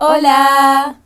[0.00, 0.96] Hola.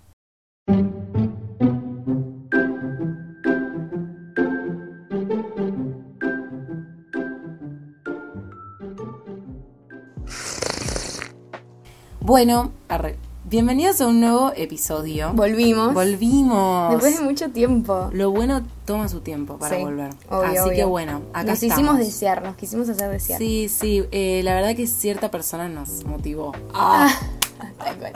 [12.21, 13.17] Bueno, arre.
[13.45, 15.33] bienvenidos a un nuevo episodio.
[15.35, 15.93] Volvimos.
[15.93, 16.93] Volvimos.
[16.93, 18.11] Después de mucho tiempo.
[18.13, 20.11] Lo bueno toma su tiempo para Sí, volver.
[20.31, 21.79] obvio, Así que bueno, acá Nos estamos.
[21.83, 23.39] hicimos desear, nos quisimos hacer desear.
[23.39, 26.53] Sí, sí, eh, la verdad que cierta persona nos motivó.
[26.75, 27.11] Ah,
[27.85, 28.13] tal cual.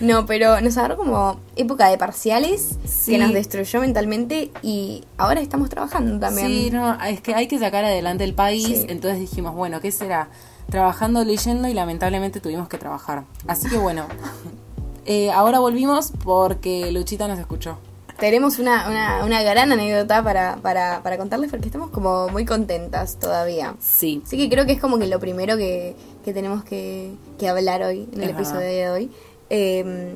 [0.00, 3.12] No, pero nos agarró como época de parciales Sí.
[3.12, 6.48] que nos destruyó mentalmente y ahora estamos trabajando también.
[6.48, 8.86] Sí, no, es que hay que sacar adelante el país, Sí.
[8.88, 10.28] entonces dijimos, bueno, ¿qué será?
[10.70, 13.24] Trabajando, leyendo y lamentablemente tuvimos que trabajar.
[13.46, 14.06] Así que bueno,
[15.06, 17.78] eh, ahora volvimos porque Luchita nos escuchó.
[18.22, 23.18] Tenemos una, una, una gran anécdota para, para, para contarles porque estamos como muy contentas
[23.18, 23.74] todavía.
[23.80, 27.48] Sí, Así que creo que es como que lo primero que, que tenemos que, que
[27.48, 28.70] hablar hoy, en el Es episodio verdad.
[28.74, 29.10] de hoy.
[29.50, 30.14] Eh,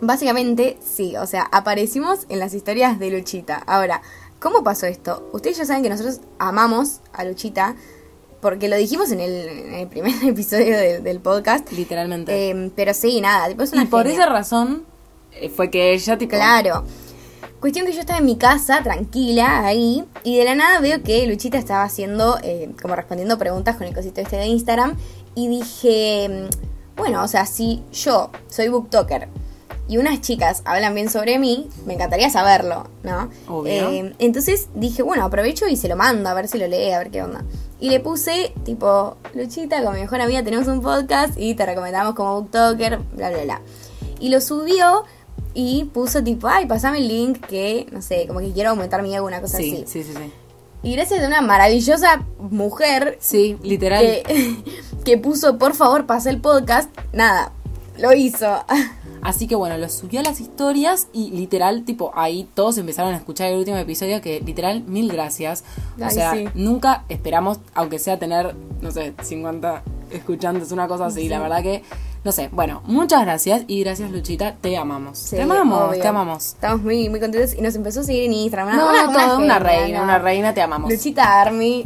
[0.00, 3.62] básicamente, sí, o sea, aparecimos en las historias de Luchita.
[3.66, 4.02] Ahora,
[4.40, 5.28] ¿cómo pasó esto?
[5.32, 7.76] Ustedes ya saben que nosotros amamos a Luchita,
[8.40, 11.70] porque lo dijimos en el, en el primer episodio del- del podcast.
[11.70, 12.50] literalmente.
[12.50, 14.84] Eh, pero sí, nada, tipo, es una y por esa razón
[15.32, 16.30] eh, fue que ella, tipo...
[16.34, 16.84] Claro.
[17.60, 21.26] Cuestión que yo estaba en mi casa, tranquila, ahí, y de la nada veo que
[21.26, 24.96] Luchita estaba haciendo, eh, como respondiendo preguntas con el cosito este de Instagram,
[25.34, 29.28] y dije, mm, bueno, o sea, si yo soy booktoker
[29.88, 33.30] y unas chicas hablan bien sobre mí, me encantaría saberlo, ¿no?
[33.48, 33.72] Obvio.
[33.72, 36.98] Eh, entonces dije, bueno, aprovecho y se lo mando, a ver si lo lee, a
[36.98, 37.44] ver qué onda.
[37.80, 42.14] Y le puse, tipo, Luchita, con mi mejor amiga tenemos un podcast y te recomendamos
[42.14, 43.60] como booktoker, bla, bla, bla.
[44.18, 45.04] Y lo subió
[45.54, 49.14] y puso tipo, ay, pasame el link que, no sé, como que quiero aumentar mi
[49.14, 49.84] ego, una cosa Sí, así.
[49.86, 50.32] sí, sí, sí.
[50.82, 54.02] Y gracias a una maravillosa mujer Sí, literal.
[54.04, 54.56] que,
[55.04, 57.52] que puso, por favor, pasa el podcast, nada,
[57.98, 58.46] lo hizo.
[59.22, 63.16] Así que bueno, lo subió a las historias y literal, tipo, ahí todos empezaron a
[63.16, 65.64] escuchar el último episodio que literal, mil gracias.
[66.00, 66.44] O sea, sí.
[66.54, 71.28] nunca esperamos, aunque sea tener, no sé, 50 escuchantes, una cosa así.
[71.28, 71.82] La verdad que,
[72.24, 75.18] no sé, bueno, muchas gracias y gracias Luchita, te amamos.
[75.18, 76.00] Sí, te amamos, obvio.
[76.02, 76.46] te amamos.
[76.46, 78.68] Estamos muy, muy contentos y nos empezó a seguir en Instagram.
[78.68, 80.04] Una, No, una, todo, una reina, ¿no?
[80.04, 80.90] una reina, te amamos.
[80.90, 81.84] Luchita Army.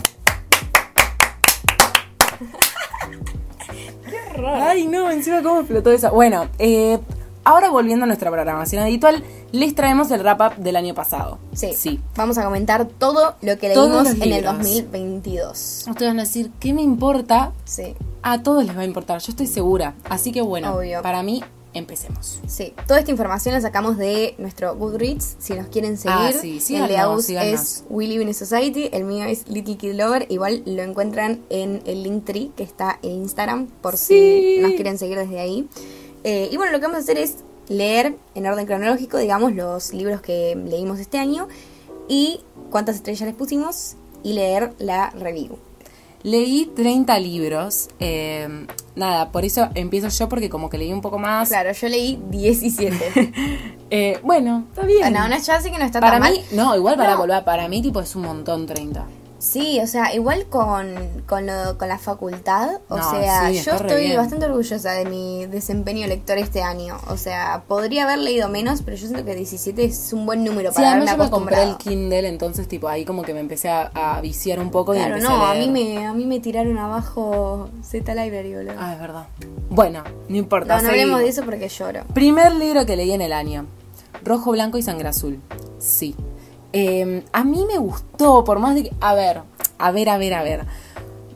[4.47, 6.11] Ay, no, encima cómo explotó eso.
[6.13, 6.99] Bueno, eh,
[7.45, 11.39] ahora volviendo a nuestra programación habitual, les traemos el wrap up del año pasado.
[11.53, 11.75] Sí.
[11.75, 12.01] Sí.
[12.17, 14.57] Vamos a comentar todo lo que leímos en el libros.
[14.59, 15.85] 2022.
[15.89, 17.53] Ustedes van a decir, ¿qué me importa?
[17.65, 17.95] Sí.
[18.23, 19.95] A todos les va a importar, yo estoy segura.
[20.05, 21.01] Así que bueno, Obvio.
[21.03, 21.43] para mí,
[21.73, 22.41] empecemos.
[22.47, 25.37] Sí, toda esta información la sacamos de nuestro Goodreads.
[25.39, 28.91] Si nos quieren seguir, Ah, sí, el de Agus es We Live in a Society,
[28.93, 30.27] el mío es Little Kid Lover.
[30.29, 34.57] Igual lo encuentran en el Linktree que está en Instagram por Sí.
[34.57, 35.69] si nos quieren seguir desde ahí.
[36.25, 37.37] Eh, y bueno, lo que vamos a hacer es
[37.69, 41.49] leer en orden cronológico, digamos, los libros que leímos este año
[42.09, 45.57] y cuántas estrellas les pusimos y leer la review.
[46.23, 47.89] Leí 30 libros.
[47.99, 51.49] eh, nada, por eso empiezo yo porque como que leí un poco más.
[51.49, 53.33] Claro, yo leí 17.
[53.93, 55.13] Eh, bueno, está bien.
[55.13, 56.47] no, no, ya sé que no está para tan mí, mal.
[56.57, 57.19] no, igual para No.
[57.19, 59.05] volver, para mí tipo es un montón 30.
[59.41, 60.95] Sí, o sea, igual con,
[61.27, 64.17] con, lo, con la facultad, o No, sea, sí, yo estoy bien.
[64.19, 66.99] bastante orgullosa de mi desempeño lector este año.
[67.09, 70.69] O sea, podría haber leído menos, pero yo siento que 17 es un buen número
[70.71, 71.77] Sí, para además yo me compré el.
[71.79, 75.23] Kindle, entonces tipo ahí como que me empecé a, a viciar un poco y empecé
[75.27, 75.71] no, a a leer.
[75.71, 78.75] mí, me, a mí me tiraron abajo Z Library, boludo.
[78.79, 79.27] Ah, es verdad.
[79.71, 80.77] Bueno, no importa.
[80.77, 82.05] no, no hablemos de eso porque lloro.
[82.13, 83.65] Primer libro que leí en el año.
[84.23, 85.41] Rojo, blanco y sangre azul.
[85.79, 86.15] Sí.
[86.73, 88.93] Eh, a mí me gustó, por más de que...
[89.01, 89.43] A ver,
[89.79, 90.67] a ver, a ver, a ver.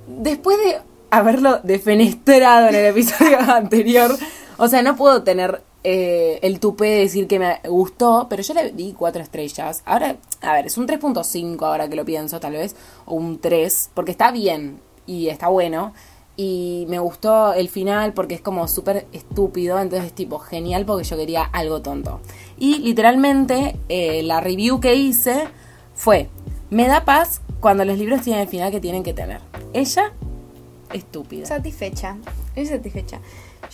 [0.07, 0.79] Después de
[1.11, 4.17] haberlo defenestrado en el episodio anterior,
[4.57, 8.55] o sea, no puedo tener eh, el tupé de decir que me gustó, pero yo
[8.55, 9.83] le di cuatro estrellas.
[9.85, 12.75] Ahora, a ver, es un 3.5 ahora que lo pienso, tal vez,
[13.05, 15.93] o un 3, porque está bien y está bueno.
[16.37, 21.17] Y me gustó el final porque es como súper estúpido, entonces tipo genial porque yo
[21.17, 22.21] quería algo tonto.
[22.59, 25.47] Y literalmente eh, la review que hice
[25.95, 26.29] fue,
[26.71, 29.41] me da paz cuando los libros tienen el final que tienen que tener.
[29.73, 30.13] Ella,
[30.93, 31.47] estúpida.
[31.47, 32.17] Satisfecha,
[32.49, 33.21] estoy satisfecha.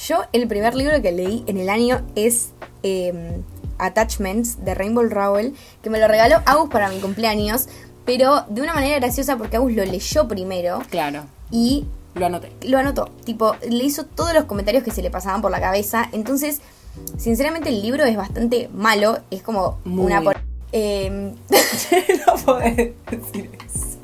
[0.06, 2.50] Yo, el primer libro que leí en el año es
[2.82, 3.40] eh,
[3.78, 7.68] Attachments de Rainbow Rowell, que me lo regaló Agus para mi cumpleaños,
[8.04, 12.52] pero de una manera graciosa porque Agus lo leyó primero Claro, y lo anoté.
[12.62, 13.10] lo anotó.
[13.24, 16.08] Tipo, le hizo todos los comentarios que se le pasaban por la cabeza.
[16.12, 16.60] Entonces,
[17.18, 19.18] sinceramente, el libro es bastante malo.
[19.30, 20.06] Es como Muy.
[20.06, 20.22] una.
[20.22, 20.40] por-
[20.72, 21.32] Eh,
[22.26, 23.98] no podés decir eso.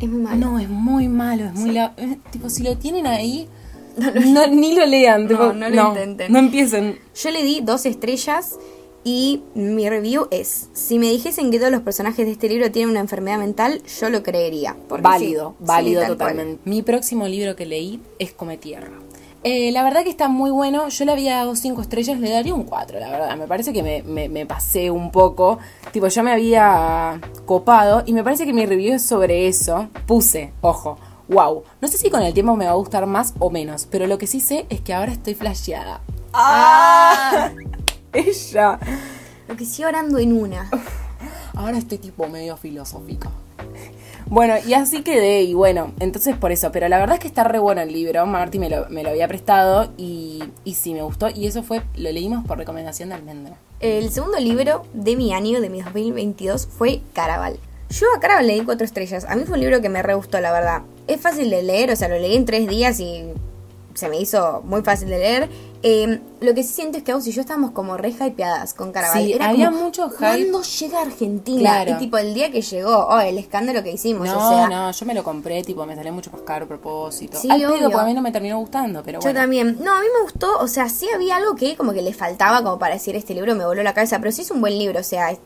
[0.00, 0.36] es muy malo.
[0.50, 1.94] No, es muy malo, es muy la-
[2.30, 3.48] Tipo, si lo tienen ahí,
[4.26, 5.26] No, ni lo lean.
[5.28, 6.32] No, no lo intenten.
[6.32, 6.98] No empiecen.
[7.14, 8.56] Yo le di dos estrellas
[9.04, 12.90] y mi review es, si me dijesen que todos los personajes de este libro tienen
[12.90, 14.76] una enfermedad mental, yo lo creería.
[14.88, 16.18] Porque Válido, sí, válido sí, cual.
[16.18, 16.60] totalmente.
[16.70, 18.90] Mi próximo libro que leí es Come Tierra.
[19.44, 20.88] Eh, la verdad que está muy bueno.
[20.88, 23.36] Yo le había dado cinco estrellas, le daría un 4, la verdad.
[23.36, 25.58] Me parece que me, me- me pasé un poco.
[25.90, 29.88] Tipo, yo me había copado y me parece que mi review es sobre eso.
[30.06, 30.96] Puse, ojo,
[31.28, 31.64] wow.
[31.80, 34.16] No sé si con el tiempo me va a gustar más o menos, pero lo
[34.16, 36.00] que sí sé es que ahora estoy flasheada.
[36.32, 37.50] ¡Ah!
[38.12, 38.78] Ella.
[39.48, 40.70] Lo que sigo orando en una.
[41.54, 43.30] Ahora estoy tipo medio filosófica.
[44.26, 47.44] Bueno, y así quedé, y bueno, entonces por eso, pero la verdad es que está
[47.44, 51.02] re bueno el libro, Marty me lo, me lo había prestado y, y sí me
[51.02, 53.56] gustó, y eso fue, lo leímos por recomendación de Almendra.
[53.80, 57.58] El segundo libro de mi año, de mi 2022, fue Caraval.
[57.90, 59.26] Yo a Caraval le di cuatro estrellas.
[59.28, 60.82] A mí fue un libro que me re gustó, la verdad.
[61.08, 63.24] Es fácil de leer, o sea, lo leí en tres días y
[63.94, 65.48] se me hizo muy fácil de leer.
[65.84, 68.92] Eh, lo que sí siento es que Agus y yo estábamos como re hypeadas con.
[69.12, 70.18] Sí, Era había como, mucho hype.
[70.18, 71.60] ¿Cuándo llega a Argentina?
[71.60, 71.90] Claro.
[71.92, 74.68] Y tipo, el día que llegó, oh, el escándalo que hicimos, No, o sea...
[74.68, 77.38] no, yo me lo compré, tipo, me salió mucho más caro a propósito.
[77.38, 79.40] Sí, Al pedo, a mí no me terminó gustando, pero Yo bueno.
[79.40, 79.78] también.
[79.80, 82.62] No, a mí me gustó, o sea, sí había algo que como que le faltaba
[82.62, 85.00] como para decir este libro me voló la cabeza, pero sí es un buen libro,
[85.00, 85.36] o sea,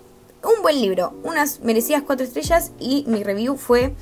[0.45, 3.95] un buen libro, unas merecidas cuatro estrellas y mi review fue,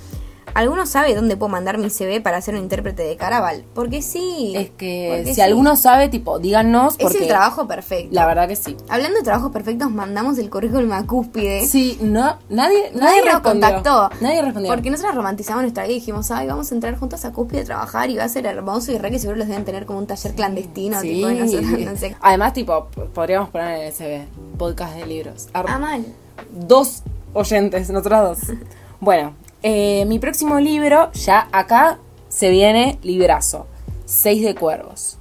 [0.55, 3.65] ¿alguno sabe dónde puedo mandar mi CV para ser un intérprete de Caraval?
[3.75, 4.55] Porque sí.
[4.57, 5.41] Es que si sí.
[5.41, 8.09] alguno sabe, tipo, díganos, porque Es el trabajo perfecto.
[8.13, 8.77] la verdad que sí.
[8.89, 11.67] Hablando de trabajos perfectos, mandamos el currículum a Cúspide.
[11.67, 13.43] Sí, no, nadie, nadie, Nadie nos respondió.
[13.43, 14.11] contactó.
[14.21, 14.73] Nadie respondió.
[14.73, 17.65] Porque nosotros romantizamos nuestra vida y dijimos, ay, vamos a entrar juntos a Cúspide a
[17.65, 20.07] trabajar y va a ser hermoso y re que seguro los deben tener como un
[20.07, 21.09] taller clandestino, Sí.
[21.09, 22.17] tipo nosotros, no sé.
[22.21, 25.49] Además, tipo, podríamos poner en el CV podcast de libros.
[25.53, 26.05] Ar- Ah, mal.
[26.53, 27.03] dos
[27.33, 28.57] oyentes, nosotros dos.
[29.01, 29.35] Bueno,
[29.65, 33.67] eh, mi próximo libro, ya acá se viene librazo.
[34.05, 35.17] Seis de cuervos.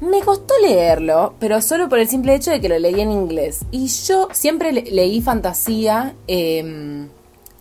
[0.00, 3.60] Me costó leerlo, pero solo por el simple hecho de que lo leí en inglés.
[3.70, 6.58] Y yo siempre le- leí fantasía eh,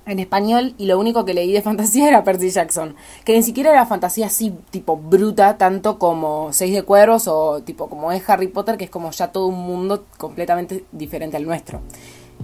[0.08, 2.96] en español y lo único que leí de fantasía era Percy Jackson.
[3.26, 7.88] Que ni siquiera era fantasía así, tipo bruta, tanto como Seis de Cuervos o tipo
[7.90, 11.82] como es Harry Potter, que es como ya todo un mundo completamente diferente al nuestro.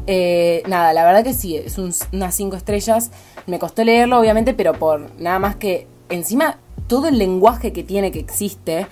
[0.08, 3.12] Eh, nada, la verdad que sí, es un- unas cinco estrellas.
[3.46, 6.58] Me costó leerlo, obviamente, pero por nada más que encima
[6.88, 8.88] todo el lenguaje que tiene que existe.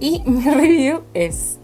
[0.00, 1.58] Y mi review es: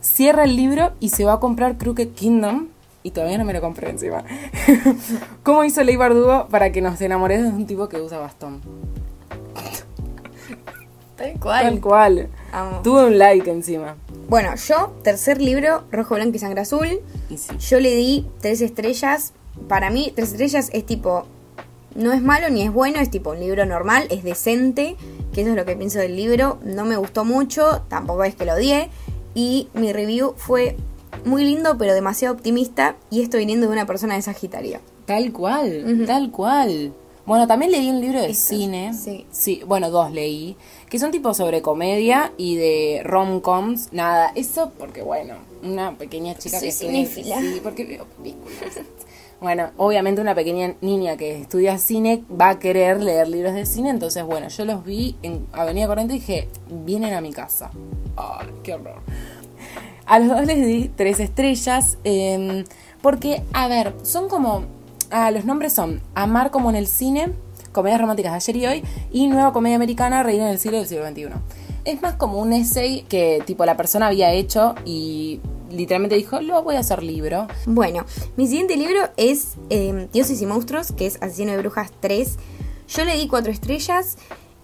[0.00, 2.68] cierra el libro y se va a comprar Crooked Kingdom.
[3.02, 4.24] Y todavía no me lo compré encima.
[5.42, 8.60] ¿Cómo hizo Ley Bardugo para que nos enamoremos de un tipo que usa bastón?
[11.16, 12.28] Tal Tal cual.
[12.52, 12.80] Amo.
[12.82, 13.96] Tuve un like encima.
[14.28, 17.00] Bueno, yo, tercer libro, Rojo, Blanco y Sangre Azul.
[17.30, 17.56] Y sí.
[17.58, 19.32] Yo le di tres estrellas.
[19.68, 21.26] Para mí, tres estrellas es tipo.
[21.94, 24.96] No es malo ni es bueno, es tipo un libro normal, es decente,
[25.32, 26.58] que eso es lo que pienso del libro.
[26.62, 28.90] No me gustó mucho, tampoco es que lo odié.
[29.34, 30.76] Y mi review fue
[31.24, 32.96] muy lindo, pero demasiado optimista.
[33.10, 34.80] Y esto viniendo de una persona de Sagitario.
[35.06, 36.92] Tal cual, tal cual.
[37.28, 38.92] Bueno, también leí un libro de Estos, cine.
[39.30, 39.62] sí.
[39.66, 40.56] bueno, dos leí.
[40.88, 43.92] Que son tipo sobre comedia y de rom-coms.
[43.92, 47.40] Nada, eso porque, bueno, una pequeña chica Soy que estudia- cinéfila.
[47.40, 48.56] Sí, porque veo películas.
[49.40, 53.90] Bueno, obviamente una pequeña niña que estudia cine va a querer leer libros de cine.
[53.90, 57.70] Entonces, bueno, yo los vi en Avenida Corriente y dije, vienen a mi casa.
[58.16, 59.00] Ay, qué horror.
[60.06, 61.98] A los dos les di tres estrellas.
[62.04, 62.64] eh,
[63.02, 64.62] porque, a ver, son como.
[65.10, 67.32] Ah, los nombres son Amar como en el cine,
[67.72, 71.06] Comedias románticas de ayer y hoy, y Nueva Comedia Americana, Reina del siglo del siglo
[71.08, 71.28] XXI.
[71.84, 76.62] Es más como un essay que, tipo, la persona había hecho y literalmente dijo: Lo
[76.62, 77.46] voy a hacer libro.
[77.66, 78.04] Bueno,
[78.36, 82.36] mi siguiente libro es eh, Dioses y Monstruos, que es Asesino de Brujas 3.
[82.88, 84.16] Yo le di cuatro estrellas.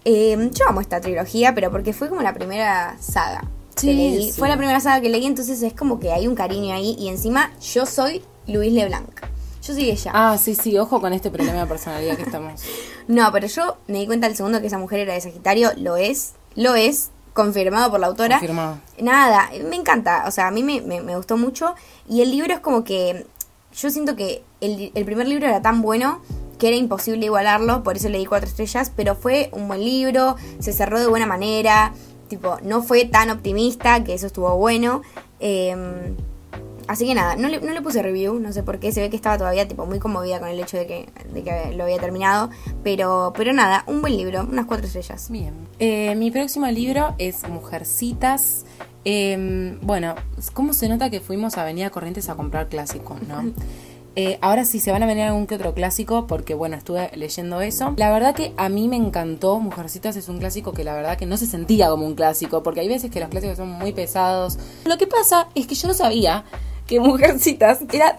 [0.03, 4.31] Eh, yo amo esta trilogía, pero porque fue como la primera saga Sí, que leí.
[4.31, 4.39] sí.
[4.39, 6.95] Fue la primera saga que leí, entonces es como que hay un cariño ahí.
[6.99, 9.09] Y encima, yo soy Luis Leblanc.
[9.65, 10.11] Yo soy ella.
[10.13, 12.61] Ah, sí, sí, ojo con este problema de personalidad que estamos.
[13.07, 15.69] No, pero yo me di cuenta al segundo que esa mujer era de Sagitario.
[15.77, 18.37] Lo es, lo es, confirmado por la autora.
[18.39, 18.79] Confirmado.
[18.99, 20.23] Nada, me encanta.
[20.27, 21.75] O sea, a mí me, me- me gustó mucho.
[22.09, 23.27] Y el libro es como que.
[23.75, 26.21] Yo siento que el, el primer libro era tan bueno
[26.57, 27.83] que era imposible igualarlo.
[27.83, 28.91] Por eso le di cuatro estrellas.
[28.95, 30.35] Pero fue un buen libro.
[30.59, 31.93] Se cerró de buena manera.
[32.27, 34.03] Tipo, no fue tan optimista.
[34.03, 35.03] Que eso estuvo bueno.
[35.39, 35.75] Eh,
[36.87, 39.09] Así que nada, no le, no le puse review, no sé por qué, se ve
[39.09, 41.99] que estaba todavía tipo muy conmovida con el hecho de que, de que lo había
[41.99, 42.49] terminado,
[42.83, 45.29] pero, pero nada, un buen libro, unas cuatro estrellas.
[45.29, 45.53] Bien.
[45.79, 48.65] Eh, mi próximo libro es Mujercitas.
[49.03, 50.15] Eh, bueno,
[50.53, 53.51] ¿cómo se nota que fuimos a Avenida Corrientes a comprar clásicos, no?
[54.17, 57.59] Eh, ahora sí se van a venir algún que otro clásico porque bueno, estuve leyendo
[57.59, 57.93] eso.
[57.97, 59.59] La verdad que a mí me encantó.
[59.59, 62.79] Mujercitas es un clásico que la verdad que no se sentía como un clásico porque
[62.79, 64.57] hay veces que los clásicos son muy pesados.
[64.85, 66.45] Lo que pasa es que yo no sabía
[66.87, 68.15] que Mujercitas era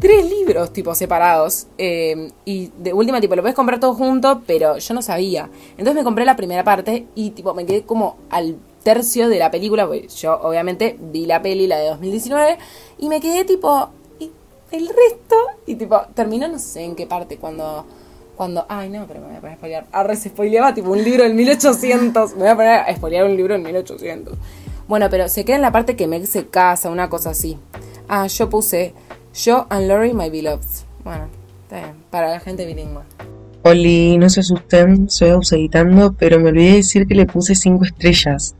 [0.00, 4.78] tres libros tipo separados eh, y de última tipo lo puedes comprar todo junto pero
[4.78, 5.50] yo no sabía.
[5.72, 9.50] Entonces me compré la primera parte y tipo me quedé como al tercio de la
[9.50, 12.58] película porque yo obviamente vi la peli la de 2019
[12.98, 14.30] y me quedé tipo y
[14.70, 15.36] el resto
[15.66, 17.84] y tipo terminó no sé en qué parte cuando
[18.36, 19.86] cuando ay no pero me voy a poner a spoilear.
[19.92, 23.36] Ahora se spoileaba tipo un libro del 1800 me voy a poner a spoilear un
[23.36, 24.34] libro del 1800
[24.88, 27.58] bueno pero se queda en la parte que Meg se casa una cosa así
[28.08, 28.94] ah yo puse
[29.44, 30.64] yo and Lori, my beloved.
[31.04, 31.28] Bueno,
[31.64, 31.94] está bien.
[32.10, 33.02] Para la gente bilingüe.
[33.64, 37.84] Oli, no se asusten, soy auseditando, pero me olvidé de decir que le puse 5
[37.84, 38.54] estrellas.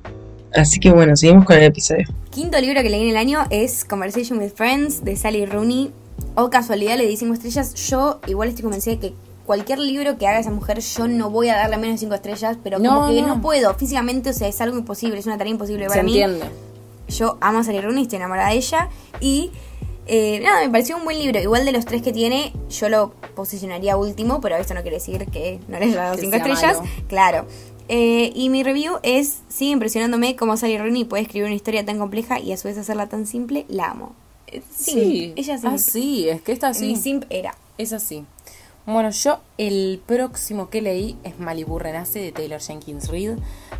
[0.55, 2.07] Así que bueno, seguimos con el episodio.
[2.31, 5.93] Quinto libro que leí en el año es Conversation with Friends de Sally Rooney.
[6.35, 7.75] O casualidad le di 5 estrellas.
[7.89, 9.15] Yo igual estoy convencida de que
[9.47, 12.59] cualquier libro que haga esa mujer, yo no voy a darle menos de 5 estrellas,
[12.63, 13.29] pero como No, que no.
[13.37, 13.41] no.
[13.41, 13.73] puedo.
[13.75, 16.21] Físicamente, o sea, es algo imposible, es una tarea imposible para Se mí.
[16.21, 16.47] entiende.
[17.09, 18.89] Yo amo a Sally Rooney, estoy enamorada de ella.
[19.21, 19.51] Y
[20.09, 21.41] eh, nada, me pareció un buen libro.
[21.41, 25.27] Igual de los tres que tiene, yo lo posicionaría último, pero esto no quiere decir
[25.31, 26.77] que no le haya dado Que 5 sea estrellas.
[26.79, 26.91] malo.
[27.09, 27.47] Claro.
[27.89, 31.99] Eh, y mi review es, sigue impresionándome cómo Sally Rooney puede escribir una historia tan
[31.99, 33.65] compleja y a su vez hacerla tan simple.
[33.69, 34.15] La amo.
[34.49, 35.67] Eh, Sí, ella sí.
[35.69, 36.87] Ah, sí, es que está así.
[36.87, 37.55] Mi simp era.
[37.79, 38.25] Es así.
[38.87, 43.33] Bueno, yo el próximo que leí es Malibu Renace de Taylor Jenkins Reid.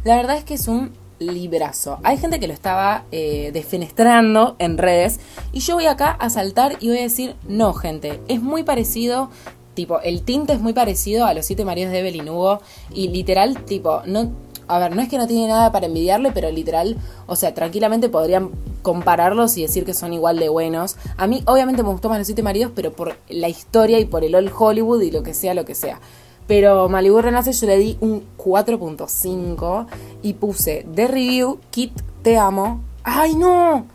[0.03, 2.01] La verdad es que es un librazo.
[2.03, 5.21] Hay gente que lo estaba eh, defenestrando en redes
[5.53, 9.31] y yo voy acá a saltar y voy a decir, no gente, es muy parecido,
[9.75, 12.61] tipo, el tinte es muy parecido a Los Siete Maridos de Evelyn Hugo
[12.93, 14.33] y literal, tipo, no...
[14.69, 16.97] A ver, no es que no tiene nada para envidiarle, pero literal,
[17.27, 18.51] o sea, tranquilamente podrían
[18.83, 20.97] compararlos y decir que son igual de buenos.
[21.17, 24.25] A mí, obviamente, me gustó más Los Siete Maridos, pero por la historia y por
[24.25, 26.01] el Old Hollywood y lo que sea, lo que sea.
[26.47, 29.87] Pero Malibu Renace yo le di un 4.5
[30.23, 31.93] y puse de review, Kit,
[32.23, 32.83] te amo.
[33.03, 33.87] ¡Ay, no!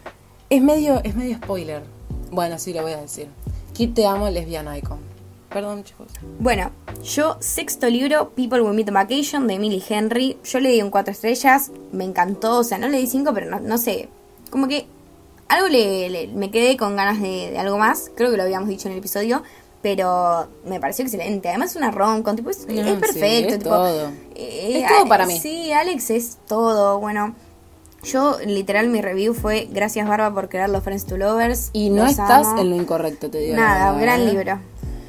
[0.49, 1.83] Es medio, es medio spoiler.
[2.31, 3.27] Bueno, sí, lo voy a decir.
[3.73, 5.10] Kit, te amo, lesbian icon.
[5.53, 6.08] Perdón, chicos.
[6.39, 6.72] Bueno,
[7.03, 10.38] yo, sexto libro, People Will Meet on Vacation de Emily Henry.
[10.46, 13.50] Yo le di un 4 estrellas, me encantó, o sea, no le di 5, pero
[13.50, 14.08] no, no sé,
[14.50, 14.86] como que
[15.50, 18.70] algo le, le- me quedé con ganas de, de algo más, creo que lo habíamos
[18.70, 19.43] dicho en el episodio,
[19.81, 21.50] pero me pareció excelente.
[21.50, 21.91] Además, es una
[22.36, 23.50] tipo, es, sí, perfecto.
[23.53, 24.12] es tipo, todo.
[24.36, 25.38] eh, Es todo para mí.
[25.39, 27.00] Sí, Alex es todo.
[27.00, 27.36] Bueno,
[28.03, 31.72] yo literal mi review fue Gracias Barba por crear los Friends to Lovers.
[31.74, 32.62] Y no estás amo.
[32.62, 33.55] en lo incorrecto, te digo.
[33.58, 34.31] Nada, gran ¿eh?
[34.31, 34.60] libro.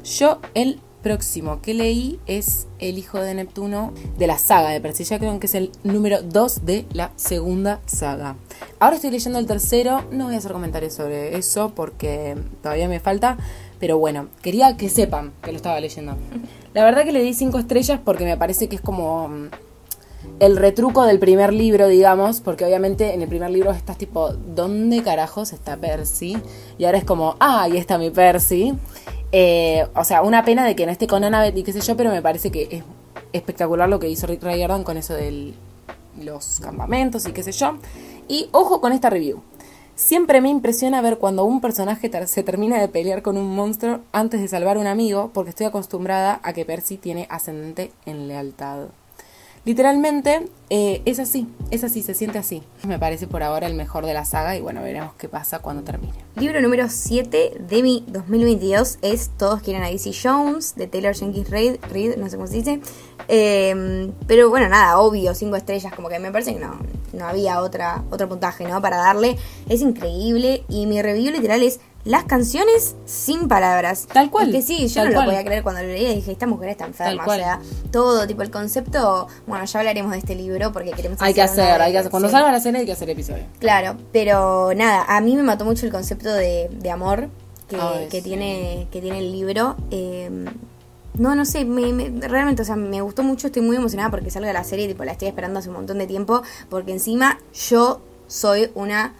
[0.03, 5.05] Yo, el próximo que leí es El hijo de Neptuno de la saga de Percy
[5.05, 8.35] Jackson, que es el número 2 de la segunda saga.
[8.79, 12.99] Ahora estoy leyendo el tercero, no voy a hacer comentarios sobre eso porque todavía me
[12.99, 13.37] falta,
[13.79, 16.17] pero bueno, quería que sepan que lo estaba leyendo.
[16.73, 19.47] La verdad que le di 5 estrellas porque me parece que es como mm,
[20.39, 25.01] el retruco del primer libro, digamos, porque obviamente en el primer libro estás tipo, ¿dónde
[25.01, 26.37] carajos está Percy?
[26.77, 28.73] Y ahora es como, ah, ahí está mi Percy.
[29.35, 31.97] Eh, o sea, una pena de que no esté con Annabeth y qué sé yo,
[31.97, 32.83] pero me parece que es
[33.33, 35.53] espectacular lo que hizo Rick Riordan con eso de
[36.21, 37.79] los campamentos y qué sé yo.
[38.27, 39.41] Y ojo con esta review.
[39.95, 44.39] Siempre me impresiona ver cuando un personaje se termina de pelear con un monstruo antes
[44.39, 48.85] de salvar a un amigo, porque estoy acostumbrada a que Percy tiene ascendente en lealtad.
[49.65, 52.61] Literalmente eh, es así, es así, se siente así.
[52.87, 55.81] Me parece por ahora el mejor de la saga y bueno, veremos qué pasa cuando
[55.81, 56.22] termine.
[56.35, 61.47] Libro número 7 de mi 2022 es Todos quieren a DC Jones de Taylor Jenkins
[61.47, 62.81] Reid, Reid, no sé cómo se dice.
[63.27, 66.79] Eh, pero bueno, nada, obvio, 5 estrellas, como que me parece que no,
[67.13, 68.81] no había otra, otro puntaje, ¿no?
[68.81, 69.37] Para darle.
[69.69, 74.07] Es increíble y mi review literal es las canciones sin palabras.
[74.11, 76.31] Tal cual, Es que sí, yo no lo podía creer cuando lo leí y dije,
[76.33, 77.23] esta mujer está enferma.
[77.25, 77.59] O sea,
[77.91, 81.81] todo, tipo el concepto, bueno, ya hablaremos de este libro porque queremos Hay que hacer
[81.81, 82.11] hay que hacer.
[82.11, 83.43] Cuando salga la serie hay que hacer episodio.
[83.59, 87.29] Claro, pero nada, a mí me mató mucho el concepto de, de amor
[87.69, 88.23] que, Ay, que sí.
[88.23, 89.77] tiene, que tiene el libro.
[89.89, 90.29] Eh,
[91.15, 94.29] no, no sé, me, me- realmente, o sea, me gustó mucho, estoy muy emocionada porque
[94.31, 98.01] salga la serie, tipo, la estoy esperando hace un montón de tiempo, porque encima yo
[98.27, 99.13] soy una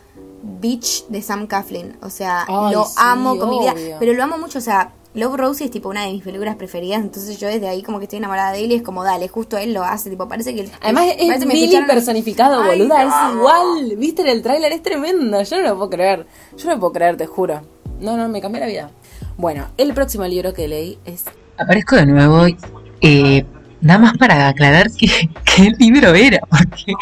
[0.43, 4.23] bitch de Sam Coughlin, o sea, Ay, lo sí, amo con mi vida, pero lo
[4.23, 7.47] amo mucho, o sea, Love Rosie es tipo una de mis películas preferidas, entonces yo
[7.47, 9.83] desde ahí como que estoy enamorada de él y es como, dale, justo él lo
[9.83, 10.69] hace, tipo, parece que...
[10.81, 13.09] Además es parece Billy escucharon- personificado, Ay, boluda, no.
[13.29, 13.95] es igual.
[13.97, 14.71] ¿Viste en el tráiler?
[14.71, 15.39] Es tremendo.
[15.43, 16.25] Yo no lo puedo creer.
[16.57, 17.62] Yo no lo puedo creer, te juro.
[18.00, 18.89] No, no, me cambió la vida.
[19.38, 21.25] Bueno, el próximo libro que leí es
[21.59, 22.47] Aparezco de nuevo.
[23.01, 23.45] Eh,
[23.83, 25.07] nada más para aclarar qué,
[25.43, 26.93] qué libro era, porque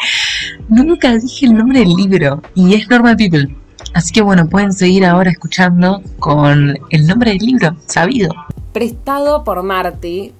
[0.68, 2.42] nunca dije el nombre del libro.
[2.54, 3.56] Y es Normal People.
[3.94, 8.32] Así que bueno, pueden seguir ahora escuchando con el nombre del libro, sabido.
[8.72, 10.32] Prestado por Marty.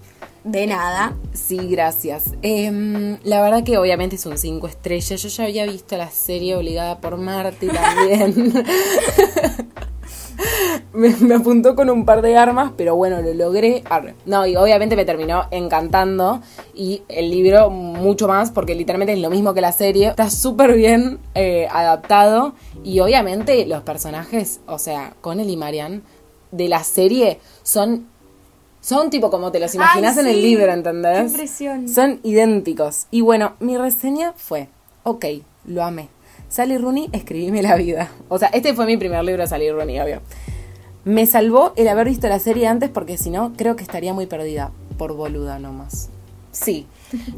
[0.44, 1.14] De nada.
[1.32, 2.34] Sí, gracias.
[2.42, 5.22] Em, la verdad que obviamente es un 5 estrellas.
[5.22, 8.64] Yo ya había visto la serie obligada por Marty también.
[10.92, 13.82] me, apuntó con un par de armas, pero bueno, lo logré.
[14.26, 16.40] No, y obviamente me terminó encantando.
[16.74, 20.08] Y el libro mucho más, porque literalmente es lo mismo que la serie.
[20.08, 22.54] Está súper bien eh, adaptado.
[22.84, 26.02] Y obviamente los personajes, o sea, con el y Marian,
[26.50, 28.12] de la serie son
[28.82, 31.32] son tipo como te los imaginas en el libro, ¿entendés?
[31.88, 33.06] Son idénticos.
[33.12, 34.68] Y bueno, mi reseña fue,
[35.04, 35.24] ok,
[35.66, 36.08] lo amé.
[36.52, 38.10] Sally Rooney, escribíme la vida.
[38.28, 40.20] O sea, este fue mi primer libro de Sally Rooney, obvio.
[41.02, 44.26] Me salvó el haber visto la serie antes porque si no, creo que estaría muy
[44.26, 44.70] perdida.
[44.98, 46.10] Por boluda nomás.
[46.50, 46.86] Sí.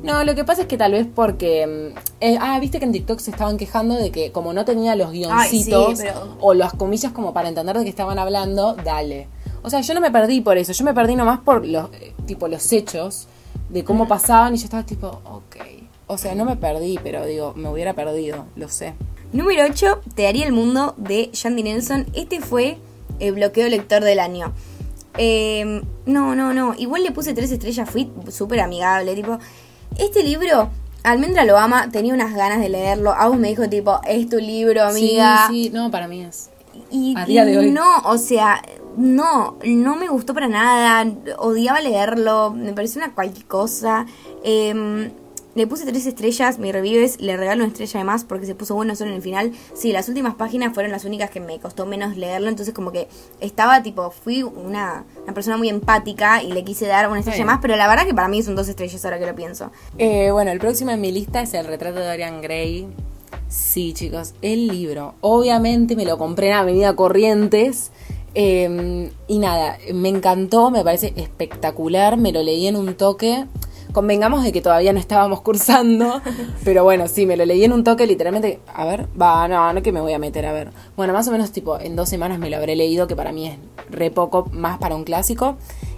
[0.02, 1.92] No, lo que pasa es que tal vez porque...
[1.94, 4.96] Mm, eh, ah, viste que en TikTok se estaban quejando de que como no tenía
[4.96, 6.00] los guioncitos
[6.40, 9.28] o las comillas como para entender de qué estaban hablando, dale.
[9.62, 12.14] O sea, yo no me perdí por eso, yo me perdí nomás por los, eh,
[12.26, 13.28] tipo, los hechos
[13.68, 15.83] de cómo pasaban y yo estaba tipo, ok.
[16.06, 18.94] O sea, no me perdí, pero digo, me hubiera perdido, lo sé.
[19.32, 22.06] Número 8, Te haría el mundo de Shandy Nelson.
[22.14, 22.78] Este fue
[23.20, 24.52] el bloqueo lector del año.
[25.16, 26.74] Em, no, no, no.
[26.76, 29.14] Igual le puse tres estrellas, fui súper amigable.
[29.14, 29.38] Tipo,
[29.98, 30.68] este libro,
[31.04, 33.12] Almendra lo ama, tenía unas ganas de leerlo.
[33.12, 35.46] Aún me dijo, tipo, es tu libro, amiga.
[35.48, 36.50] Sí, sí, no, para mí es.
[36.90, 37.70] Y, A día de hoy.
[37.70, 38.60] no, o sea,
[38.96, 41.10] no, no me gustó para nada.
[41.38, 44.06] Odiaba leerlo, me pareció una cualquier cosa.
[44.42, 45.10] Eh,
[45.54, 48.74] le puse tres estrellas, mi revives, le regalo una estrella de más porque se puso
[48.74, 49.52] bueno solo en el final.
[49.74, 53.08] Sí, las últimas páginas fueron las únicas que me costó menos leerlo, entonces como que
[53.40, 57.76] estaba tipo, fui una, persona muy empática y le quise dar una estrella más, pero
[57.76, 59.70] la verdad que para mí son dos estrellas ahora que lo pienso.
[59.98, 62.88] Eh, bueno, el próximo en mi lista es el retrato de Dorian Gray.
[63.48, 65.14] Sí, chicos, el libro.
[65.20, 67.92] Obviamente me lo compré en Avenida Corrientes.
[68.36, 73.46] Em, y nada, me encantó, me parece espectacular, me lo leí en un toque
[73.94, 76.20] convengamos de que todavía no estábamos cursando,
[76.64, 79.82] pero bueno, sí, me lo leí en un toque, literalmente, a ver, va, no, no
[79.82, 80.70] que me voy a meter, a ver.
[80.96, 83.46] Bueno, más o menos tipo en dos semanas me lo habré leído, que para mí
[83.46, 83.56] es
[83.88, 85.56] re poco, más para un clásico.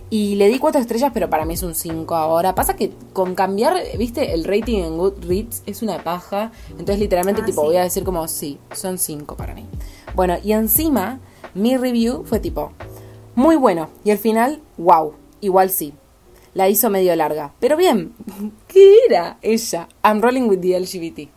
[0.08, 2.54] Y le di cuatro estrellas, pero para mí es un cinco ahora.
[2.54, 6.52] Pasa que con cambiar, viste, el rating en Goodreads es una paja.
[6.70, 9.64] Entonces, literalmente, ah, tipo, voy a decir como, sí, son cinco para mí.
[10.14, 11.18] Bueno, y encima,
[11.54, 12.70] mi review fue tipo,
[13.34, 13.88] muy bueno.
[14.04, 15.92] Y al final, wow, igual sí
[16.56, 17.52] la hizo medio larga.
[17.60, 18.14] Pero bien,
[18.68, 19.88] ¿qué era ella?
[20.02, 21.28] I'm rolling with the LGBT.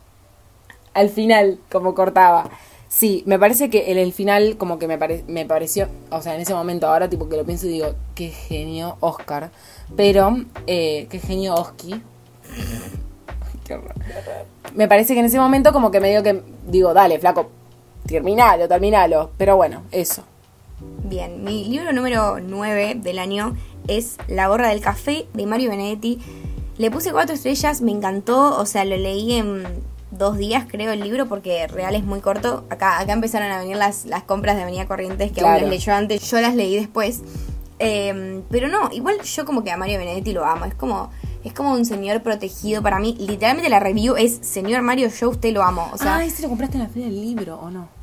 [0.93, 2.49] Al final, como cortaba.
[2.87, 6.41] Sí, me parece que en el final como que me, me pareció, o sea, en
[6.41, 9.51] ese momento ahora tipo que lo pienso y digo, qué genio Oscar.
[9.97, 12.01] Pero, eh, qué genio Oski.
[13.65, 13.77] qué.
[14.73, 17.51] Me parece que en ese momento como que me digo que, digo, dale, flaco,
[18.07, 19.31] terminalo, terminalo.
[19.37, 20.23] Pero bueno, eso.
[21.03, 23.57] Bien, mi libro número 9 del año
[23.89, 26.19] es La gorra del café de Mario Benedetti.
[26.77, 29.63] Le puse cuatro estrellas, me encantó, o sea, lo leí en
[30.11, 32.65] dos días creo el libro porque real es muy corto.
[32.69, 35.93] Acá, acá empezaron a venir las, las compras de Avenida Corrientes que aún las leyó
[35.93, 37.21] antes, yo las leí después.
[37.79, 41.11] Em, pero no, igual yo como que a Mario Benedetti lo amo, es como
[41.43, 43.15] es como un señor protegido para mí.
[43.19, 45.89] Literalmente la review es Señor Mario, yo usted lo amo.
[45.93, 47.99] O sea, ah, ¿ese lo compraste en la feria del libro o no?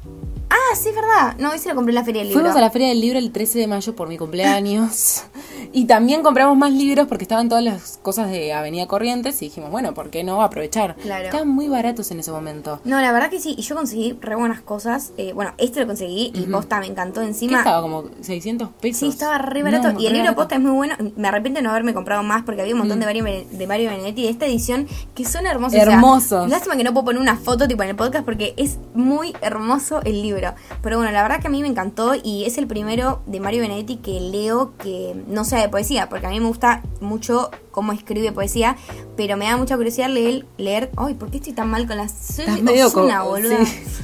[0.49, 1.37] Ah, sí, es verdad.
[1.39, 2.43] No, ese lo compré en la Feria del Libro.
[2.43, 5.25] Fuimos a la Feria del Libro el 13 de mayo por mi cumpleaños.
[5.73, 9.71] y también compramos más libros porque estaban todas las cosas de Avenida Corrientes y dijimos,
[9.71, 10.97] bueno, ¿por qué no aprovechar?
[10.97, 11.25] Claro.
[11.27, 12.81] Estaban muy baratos en ese momento.
[12.85, 13.55] No, la verdad que sí.
[13.59, 15.13] Y yo conseguí re buenas cosas.
[15.17, 17.59] Eh, bueno, este lo conseguí y posta me encantó encima.
[17.59, 19.01] estaba como 600 pesos.
[19.01, 20.01] Sí, estaba re barato.
[20.01, 20.95] y el libro posta es muy bueno.
[21.17, 23.91] Me arrepiento de no haberme comprado más porque había un montón de, Mario, de Mario
[23.91, 25.79] Benedetti de esta edición que son hermosos.
[25.79, 26.49] Hermosos.
[26.49, 30.01] lástima que no puedo poner una foto tipo en el podcast porque es muy hermoso
[30.03, 30.55] el libro.
[30.83, 33.63] Pero bueno, la verdad que a mí me encantó y es el primero de Mario
[33.63, 37.93] Benedetti que leo que no sea de poesía, porque a mí me gusta mucho cómo
[37.93, 38.77] escribe poesía,
[39.17, 42.11] pero me da mucha curiosidad leer, leer ay, ¿por qué estoy tan mal con las...
[42.13, 43.59] Soy medio una boluda.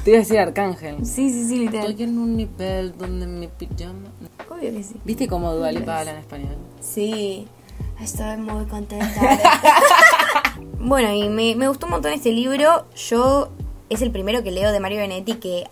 [0.04, 1.06] te iba a decir Arcángel.
[1.06, 1.90] Sí, sí, sí, literal.
[1.90, 4.10] Estoy en un nivel donde mi pijama...
[4.50, 4.94] Obvio que sí.
[5.04, 6.56] ¿Viste cómo Dualipa habla en español?
[6.80, 7.48] Sí.
[8.00, 9.20] Estoy muy contenta.
[10.78, 12.86] bueno, y me, me gustó un montón este libro.
[12.94, 13.50] Yo
[13.88, 15.68] es el primero que leo de Mario Benedetti que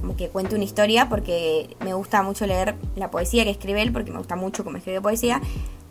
[0.00, 3.92] como que cuente una historia porque me gusta mucho leer la poesía que escribe él,
[3.92, 5.40] porque me gusta mucho cómo escribe poesía,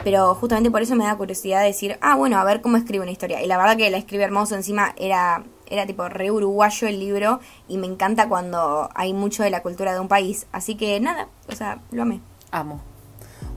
[0.03, 3.12] pero justamente por eso me da curiosidad decir, ah, bueno, a ver cómo escribe una
[3.12, 3.41] historia.
[3.41, 7.39] Y la verdad que la escribe hermoso, encima era, era tipo re uruguayo el libro
[7.67, 10.47] y me encanta cuando hay mucho de la cultura de un país.
[10.51, 12.21] Así que nada, o sea, lo amé.
[12.51, 12.82] Amo.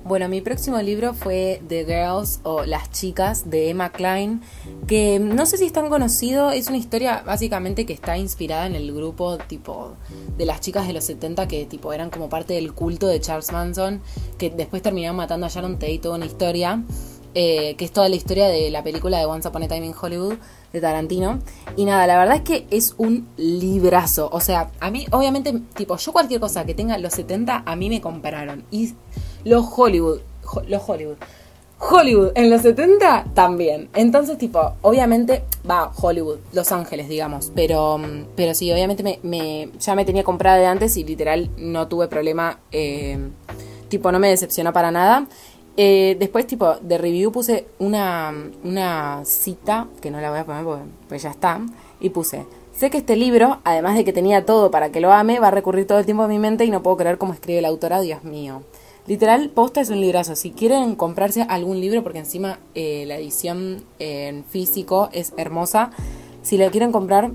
[0.04, 4.42] Bueno, mi próximo libro fue The Girls o Las Chicas de Emma Klein,
[4.88, 8.74] que no sé si es tan conocido, es una historia básicamente que está inspirada en
[8.74, 9.94] el grupo tipo
[10.36, 13.52] de las chicas de los 70 que tipo eran como parte del culto de Charles
[13.52, 14.02] Manson,
[14.38, 16.82] que después terminaron matando a Sharon Tate, toda una historia,
[17.34, 19.94] eh, que es toda la historia de la película de Once Upon a Time in
[19.98, 20.34] Hollywood
[20.72, 21.38] de Tarantino.
[21.76, 24.28] Y nada, la verdad es que es un librazo.
[24.32, 27.88] O sea, a mí, obviamente, tipo, yo cualquier cosa que tenga los 70, a mí
[27.88, 28.64] me compraron.
[28.70, 28.94] Y
[29.44, 30.20] los Hollywood,
[30.68, 31.16] los Hollywood.
[31.78, 33.88] Hollywood en los 70 también.
[33.94, 37.50] Entonces, tipo, obviamente, va, Hollywood, Los Ángeles, digamos.
[37.56, 38.00] Pero,
[38.36, 42.06] pero sí, obviamente me, me, ya me tenía comprada de antes y literal no tuve
[42.06, 42.60] problema.
[42.70, 43.18] Eh,
[43.88, 45.26] tipo, no me decepcionó para nada.
[45.76, 50.64] Eh, después, tipo, de review puse una, una cita, que no la voy a poner
[50.64, 51.60] porque pues ya está,
[51.98, 55.40] y puse, sé que este libro, además de que tenía todo para que lo ame,
[55.40, 57.62] va a recurrir todo el tiempo a mi mente y no puedo creer cómo escribe
[57.62, 58.62] la autora, Dios mío.
[59.06, 60.36] Literal, Posta es un librazo.
[60.36, 65.90] Si quieren comprarse algún libro, porque encima eh, la edición en físico es hermosa,
[66.42, 67.30] si lo quieren comprar,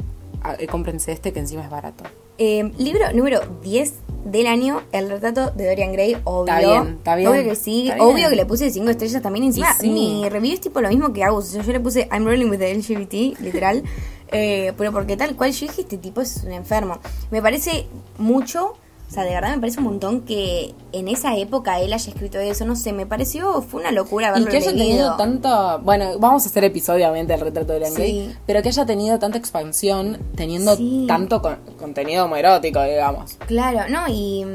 [0.59, 2.03] eh, cómprense este que encima es barato.
[2.37, 3.93] Eh, libro número 10
[4.25, 6.53] del año, El retrato de Dorian Gray, obvio.
[6.53, 7.29] Está bien, está bien.
[7.29, 8.29] Obvio que sí, obvio bien.
[8.29, 9.45] que le puse 5 estrellas también.
[9.45, 9.89] Encima, sí.
[9.89, 11.45] mi review es tipo lo mismo que Agus.
[11.45, 13.83] O sea, yo le puse I'm rolling with the LGBT, literal.
[14.31, 16.99] Eh, pero porque tal cual yo dije, este tipo es un enfermo.
[17.31, 18.73] Me parece mucho,
[19.07, 22.39] o sea, de verdad me parece un montón que en esa época él haya escrito
[22.39, 22.65] eso.
[22.65, 24.85] No sé, me pareció, fue una locura Y haberlo que haya leído.
[24.87, 25.77] tenido tanta.
[25.77, 27.97] Bueno, vamos a hacer episodio obviamente del retrato de Dorian Sí.
[28.01, 31.05] Gray, pero que haya tenido tanta expansión, teniendo Sí.
[31.07, 33.35] tanto con- contenido homoerótico, digamos.
[33.47, 34.45] Claro, no, y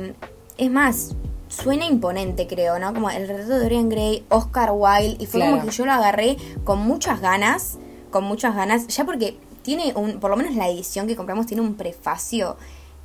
[0.59, 1.15] es más,
[1.49, 2.93] suena imponente, creo, ¿no?
[2.93, 5.57] Como el retrato de Dorian Gray, Oscar Wilde, y fue Claro.
[5.57, 7.79] como que yo lo agarré con muchas ganas,
[8.11, 11.63] con muchas ganas, ya porque tiene un, por lo menos la edición que compramos tiene
[11.63, 12.57] un prefacio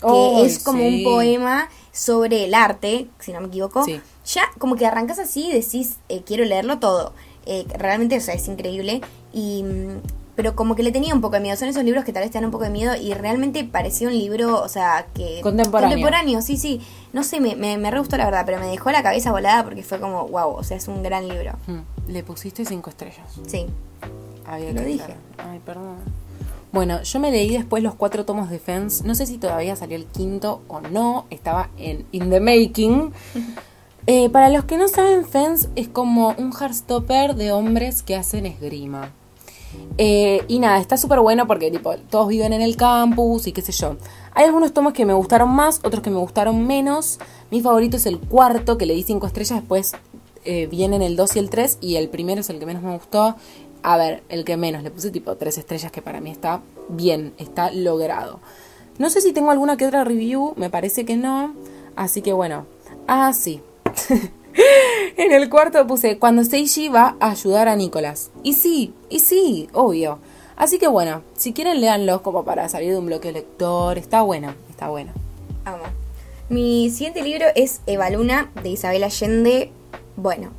[0.02, 0.98] que es como sí.
[0.98, 3.84] un poema sobre el arte, si no me equivoco.
[3.84, 4.00] Sí.
[4.34, 7.14] Ya como que arrancas así y decís, eh, quiero leerlo todo.
[7.46, 9.02] Eh, realmente, o sea, es increíble.
[9.34, 10.02] Y, mm,
[10.36, 11.58] pero como que le tenía un poco de miedo.
[11.58, 14.08] Son esos libros que tal vez te dan un poco de miedo y realmente parecía
[14.08, 15.40] un libro, o sea, que...
[15.42, 15.96] Contemporáneo.
[15.96, 16.80] Contemporáneo, sí, sí.
[17.12, 19.64] No sé, me, me, me re gustó la verdad, pero me dejó la cabeza volada
[19.64, 21.54] porque fue como, wow, o sea, es un gran libro.
[21.66, 21.80] Hmm.
[22.08, 23.40] Le pusiste cinco estrellas.
[23.48, 23.66] Sí.
[24.46, 25.16] Había Lo que dije.
[25.40, 25.98] Ay, perdón.
[26.72, 29.04] Bueno, yo me leí después los cuatro tomos de Fence.
[29.06, 31.26] No sé si todavía salió el quinto o no.
[31.30, 33.14] Estaba en In the Making.
[34.10, 38.46] Eh, para los que no saben, Fence es como un hardstopper de hombres que hacen
[38.46, 39.12] esgrima.
[39.98, 43.62] Eh, y nada, está súper bueno porque tipo, todos viven en el campus y qué
[43.62, 43.98] sé yo.
[44.34, 47.20] Hay algunos tomos que me gustaron más, otros que me gustaron menos.
[47.52, 49.60] Mi favorito es el cuarto, que le di cinco estrellas.
[49.60, 49.94] Después
[50.46, 52.94] eh, vienen el 2 y el 3 y el primero es el que menos me
[52.94, 53.36] gustó.
[53.84, 57.34] A ver, el que menos, le puse tipo tres estrellas que para mí está bien,
[57.38, 58.40] está logrado.
[58.98, 61.54] No sé si tengo alguna que otra review, me parece que no.
[61.96, 62.66] Así que bueno.
[63.08, 63.62] Ah, sí.
[65.18, 68.32] en el cuarto puse cuando Seiji va a ayudar a Nicolás.
[68.44, 70.20] Y sí, y sí, obvio.
[70.56, 73.98] Así que bueno, si quieren léanlos como para salir de un bloque lector.
[73.98, 75.12] Está bueno, está bueno.
[75.66, 75.84] Amo.
[76.50, 79.72] Mi siguiente libro es Eva Luna de Isabel Allende.
[80.16, 80.52] Bueno,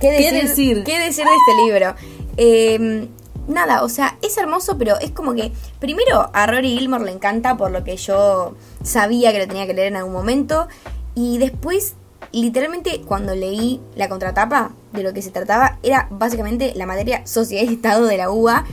[0.00, 0.82] ¿qué ¿Qué decir?
[0.82, 1.94] ¿qué decir de este libro?
[2.36, 3.08] Eh,
[3.46, 7.56] nada, o sea, es hermoso, pero es como que primero a Rory Gilmore le encanta
[7.56, 10.68] por lo que yo sabía que lo tenía que leer en algún momento.
[11.14, 11.94] Y después,
[12.32, 17.68] literalmente, cuando leí la contratapa de lo que se trataba, era básicamente la materia Sociedad
[17.68, 18.64] y Estado de la UBA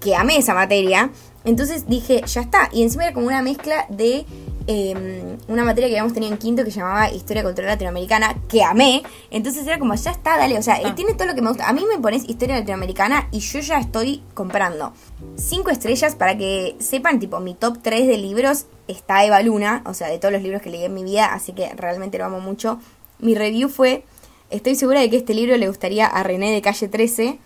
[0.00, 1.10] que amé esa materia.
[1.48, 2.68] Entonces dije, ya está.
[2.72, 4.26] Y encima era como una mezcla de
[4.66, 9.02] eh, una materia que habíamos tenido en quinto que llamaba Historia Cultural Latinoamericana, que amé.
[9.30, 10.58] Entonces era como, ya está, dale.
[10.58, 10.94] O sea, Ah.
[10.94, 11.66] tiene todo lo que me gusta.
[11.68, 14.92] A mí me pones Historia Latinoamericana y yo ya estoy comprando.
[15.36, 19.82] Cinco estrellas para que sepan, tipo, mi top 3 de libros está Eva Luna.
[19.86, 21.32] O sea, de todos los libros que leí en mi vida.
[21.32, 22.78] Así que realmente lo amo mucho.
[23.20, 24.04] Mi review fue,
[24.50, 27.38] estoy segura de que este libro le gustaría a René de Calle 13.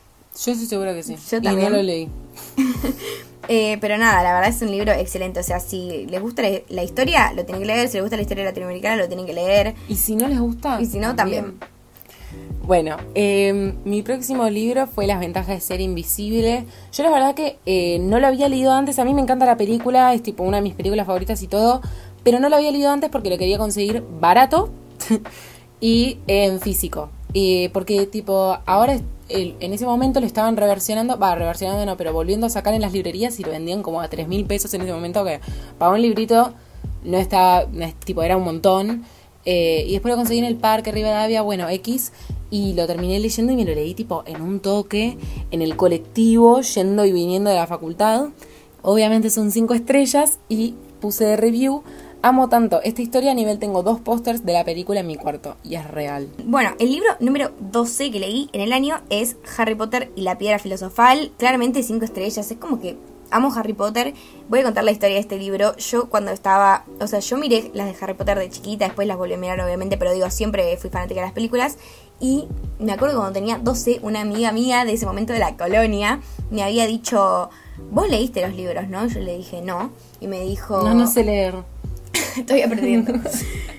[0.45, 1.15] Yo estoy segura que sí.
[1.31, 1.71] Yo y también.
[1.71, 2.09] no lo leí.
[3.49, 5.41] Eh, pero nada, la verdad es un libro excelente.
[5.41, 7.89] O sea, si les gusta la, la historia, lo tienen que leer.
[7.89, 9.75] Si les gusta la historia latinoamericana, lo tienen que leer.
[9.89, 10.81] Y si no les gusta.
[10.81, 11.59] Y si no, también.
[12.65, 16.65] Bueno, eh, mi próximo libro fue Las ventajas de ser invisible.
[16.93, 18.99] Yo la verdad que eh, no lo había leído antes.
[18.99, 21.83] A mí me encanta la película, es tipo una de mis películas favoritas y todo.
[22.23, 24.71] Pero no lo había leído antes porque lo quería conseguir barato
[25.83, 27.11] y en físico.
[27.35, 32.13] Y porque tipo, ahora el- en ese momento lo estaban reversionando, va, reversionando no, pero
[32.13, 34.83] volviendo a sacar en las librerías y lo vendían como a 3 mil pesos en
[34.83, 35.41] ese momento que
[35.79, 36.53] para un librito
[37.05, 37.67] no estaba,
[38.05, 39.05] tipo, era un montón.
[39.45, 42.13] Eh, y después lo conseguí en el parque Rivadavia, bueno, X,
[42.49, 45.19] y lo terminé leyendo y me lo leí tipo en un toque,
[45.51, 48.27] en el colectivo, yendo y viniendo de la facultad.
[48.83, 51.83] Obviamente son cinco estrellas y puse de review
[52.25, 55.57] Amo tanto esta historia a nivel tengo dos pósters de la película en mi cuarto
[55.65, 56.29] y es real.
[56.45, 60.39] Bueno, el libro número 12 que leí en el año es Harry Potter y la
[60.39, 61.33] piedra filosofal.
[61.37, 62.97] Claramente cinco estrellas, es como que
[63.33, 64.15] amo Harry Potter.
[64.49, 65.77] Voy a contar la historia de este libro.
[65.79, 69.17] Yo cuando estaba, o sea, yo miré las de Harry Potter de chiquita, después las
[69.17, 71.77] volví a mirar obviamente, pero digo, siempre fui fanática de las películas.
[72.21, 72.47] Y
[72.79, 76.21] me acuerdo cuando tenía 12, una amiga mía de ese momento de la colonia
[76.53, 77.51] me había dicho,
[77.91, 79.09] vos leíste los libros, ¿no?
[79.09, 79.91] Yo le dije, no.
[80.21, 80.85] Y me dijo...
[80.85, 81.65] No, no sé leer.
[82.37, 83.13] Estoy aprendiendo.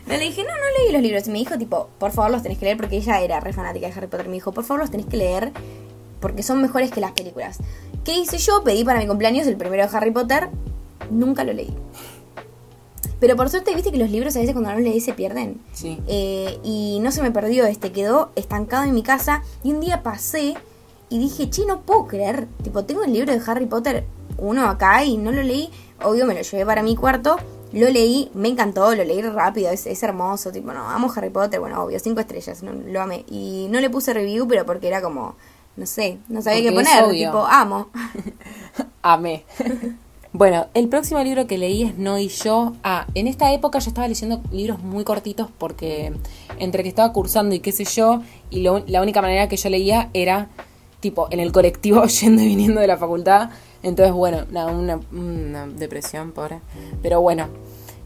[0.05, 1.25] No le dije, no, no leí los libros.
[1.27, 3.87] Y me dijo, tipo, por favor los tenés que leer, porque ella era re fanática
[3.87, 4.27] de Harry Potter.
[4.27, 5.53] Me dijo, por favor los tenés que leer,
[6.19, 7.59] porque son mejores que las películas.
[8.03, 8.65] ¿Qué hice yo?
[8.65, 10.49] Pedí para mi cumpleaños el primero de Harry Potter.
[11.09, 11.73] Nunca lo leí.
[13.21, 15.61] Pero por suerte, viste que los libros a veces cuando no los lees se pierden.
[15.71, 15.97] Sí.
[16.07, 19.41] Eh, y no se me perdió este, quedó estancado en mi casa.
[19.63, 20.55] Y un día pasé
[21.09, 22.49] y dije, che, no puedo creer.
[22.61, 24.03] Tipo, tengo el libro de Harry Potter
[24.37, 25.69] uno acá y no lo leí.
[26.03, 27.37] Obvio, me lo llevé para mi cuarto.
[27.73, 31.59] Lo leí, me encantó, lo leí rápido, es, es hermoso, tipo, no, amo Harry Potter,
[31.59, 33.25] bueno, obvio, cinco estrellas, no, lo amé.
[33.29, 35.35] Y no le puse review, pero porque era como,
[35.75, 37.27] no sé, no sabía Porque qué poner, obvio.
[37.31, 37.89] tipo, amo.
[39.01, 39.43] Amé.
[40.33, 42.73] bueno, el próximo libro que leí es No y yo.
[42.83, 46.13] Ah, en esta época yo estaba leyendo libros muy cortitos porque
[46.59, 49.69] entre que estaba cursando y qué sé yo, y lo- la única manera que yo
[49.69, 50.49] leía era
[50.99, 53.49] tipo en el colectivo yendo y viniendo de la facultad.
[53.83, 56.59] Entonces, bueno, nada, una, una depresión, pobre.
[57.01, 57.47] Pero bueno.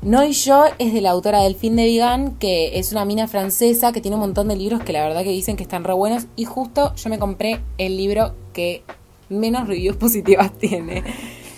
[0.03, 3.27] No y yo es de la autora del fin de Vigan, que es una mina
[3.27, 5.93] francesa que tiene un montón de libros que la verdad que dicen que están re
[5.93, 6.27] buenos.
[6.35, 8.83] Y justo yo me compré el libro que
[9.29, 11.03] menos reviews positivas tiene.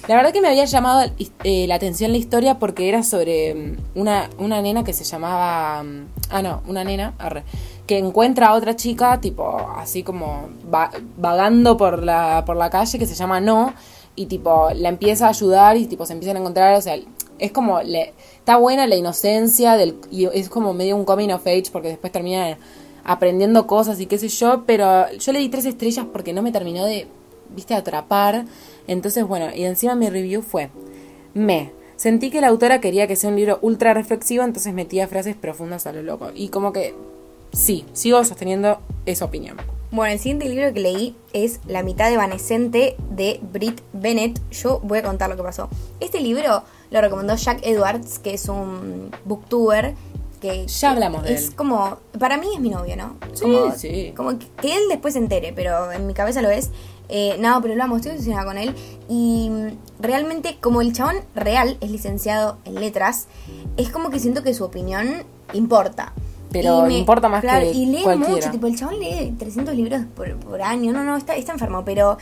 [0.07, 1.11] La verdad que me había llamado
[1.43, 5.83] eh, la atención la historia porque era sobre mm, una, una nena que se llamaba...
[5.83, 7.43] mm, Ah, no, una nena, arre,
[7.87, 12.97] que encuentra a otra chica, tipo, así como va- vagando por la, por la calle,
[12.99, 13.73] que se llama No,
[14.15, 16.97] y tipo, la empieza a ayudar y tipo, se empiezan a encontrar, o sea,
[17.39, 21.45] es como, le, está buena la inocencia, del, y es como medio un coming of
[21.47, 22.57] age, porque después termina
[23.03, 26.51] aprendiendo cosas y qué sé yo, pero yo le di tres estrellas porque no me
[26.51, 27.07] terminó de,
[27.55, 28.45] viste, atrapar.
[28.87, 30.69] Entonces, bueno, y encima mi review fue,
[31.33, 35.35] me, sentí que la autora quería que sea un libro ultra reflexivo, entonces metía frases
[35.35, 36.31] profundas a lo loco.
[36.35, 36.93] Y como que,
[37.51, 39.57] sí, sigo sosteniendo esa opinión.
[39.91, 44.39] Bueno, el siguiente libro que leí es La mitad evanescente de Brit Bennett.
[44.51, 45.67] Yo voy a contar lo que pasó.
[45.99, 49.95] Este libro lo recomendó Jack Edwards, que es un booktuber
[50.41, 51.55] que Ya hablamos de es él.
[51.55, 53.17] como para mí es mi novio, ¿no?
[53.33, 54.13] Sí, como, sí.
[54.15, 56.69] Como que, que él después se entere, pero en mi cabeza lo es.
[57.09, 58.75] Eh, no, pero lo amo, estoy obsesionada con él.
[59.09, 59.49] Y
[59.99, 63.27] realmente, como el chabón real es licenciado en letras,
[63.75, 65.23] es como que siento que su opinión
[65.53, 66.13] importa.
[66.51, 68.33] Pero Y importa más que Y lee cualquiera.
[68.33, 70.91] mucho, tipo, el chabón lee 300 libros por, por año.
[70.91, 72.17] No, no, está, está enfermo, pero...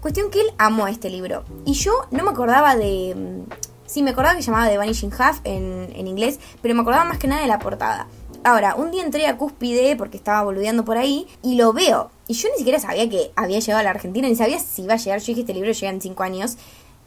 [0.00, 1.44] Cuestión que él amó este libro.
[1.66, 3.14] Y yo no me acordaba de...
[3.14, 3.52] mm,
[3.84, 7.18] Sí, me acordaba que llamaba The Vanishing Half en, en inglés, pero me acordaba más
[7.18, 8.06] que nada de la portada.
[8.44, 12.10] Ahora, un día entré a Cúspide porque estaba boludeando por ahí y lo veo.
[12.28, 14.94] Y yo ni siquiera sabía que había llegado a la Argentina, ni sabía si iba
[14.94, 15.18] a llegar.
[15.20, 16.56] Yo dije, este libro llega en 5 años.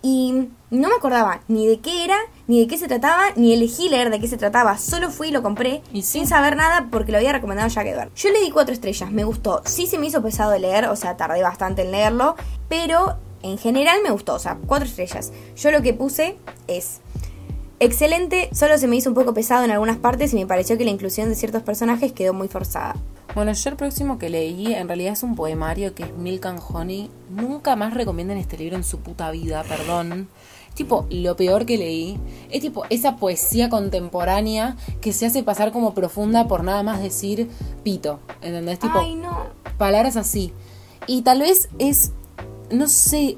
[0.06, 3.88] Y no me acordaba ni de qué era, ni de qué se trataba, ni elegí
[3.88, 4.78] leer de qué se trataba.
[4.78, 6.20] Solo fui y lo compré Y sí.
[6.20, 8.12] sin saber nada porque lo había recomendado Jack Edward.
[8.14, 9.62] Yo le di cuatro estrellas, me gustó.
[9.66, 12.36] Sí se me hizo pesado de leer, o sea, tardé bastante en leerlo,
[12.68, 15.32] pero en general me gustó, o sea, cuatro estrellas.
[15.56, 16.38] Yo lo que puse
[16.68, 17.00] es
[17.80, 20.86] excelente, solo se me hizo un poco pesado en algunas partes y me pareció que
[20.86, 22.96] la inclusión de ciertos personajes quedó muy forzada.
[23.36, 26.62] Bueno, yo el próximo que leí en realidad es un poemario que es Milk and
[26.68, 27.10] Honey.
[27.30, 30.30] Nunca más recomienden este libro en su puta vida, perdón.
[30.76, 32.20] Tipo lo peor que leí.
[32.52, 37.50] Es tipo esa poesía contemporánea que se hace pasar como profunda por nada más decir
[37.84, 38.20] pito.
[38.42, 38.80] ¿Entendés?
[38.80, 39.48] Tipo Ay, no.
[39.78, 40.54] palabras así.
[41.08, 42.12] Y tal vez es,
[42.72, 43.38] no sé,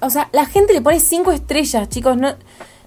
[0.00, 2.34] o sea, la gente le pone cinco estrellas, chicos, no,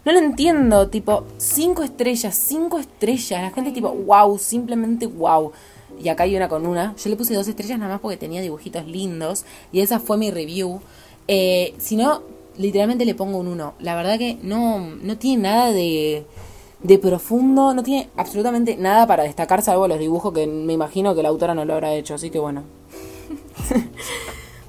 [0.05, 5.51] no lo entiendo, tipo, cinco estrellas, cinco estrellas, la gente tipo, wow, simplemente wow.
[6.01, 8.41] Y acá hay una con una, yo le puse dos estrellas nada más porque tenía
[8.41, 10.79] dibujitos lindos y esa fue mi review.
[11.27, 12.21] Eh, si no,
[12.57, 13.73] literalmente le pongo un uno.
[13.79, 16.25] La verdad que no, no tiene nada de,
[16.83, 21.23] de profundo, no tiene absolutamente nada para destacar salvo los dibujos que me imagino que
[21.23, 22.63] la autora no lo habrá hecho, así que bueno.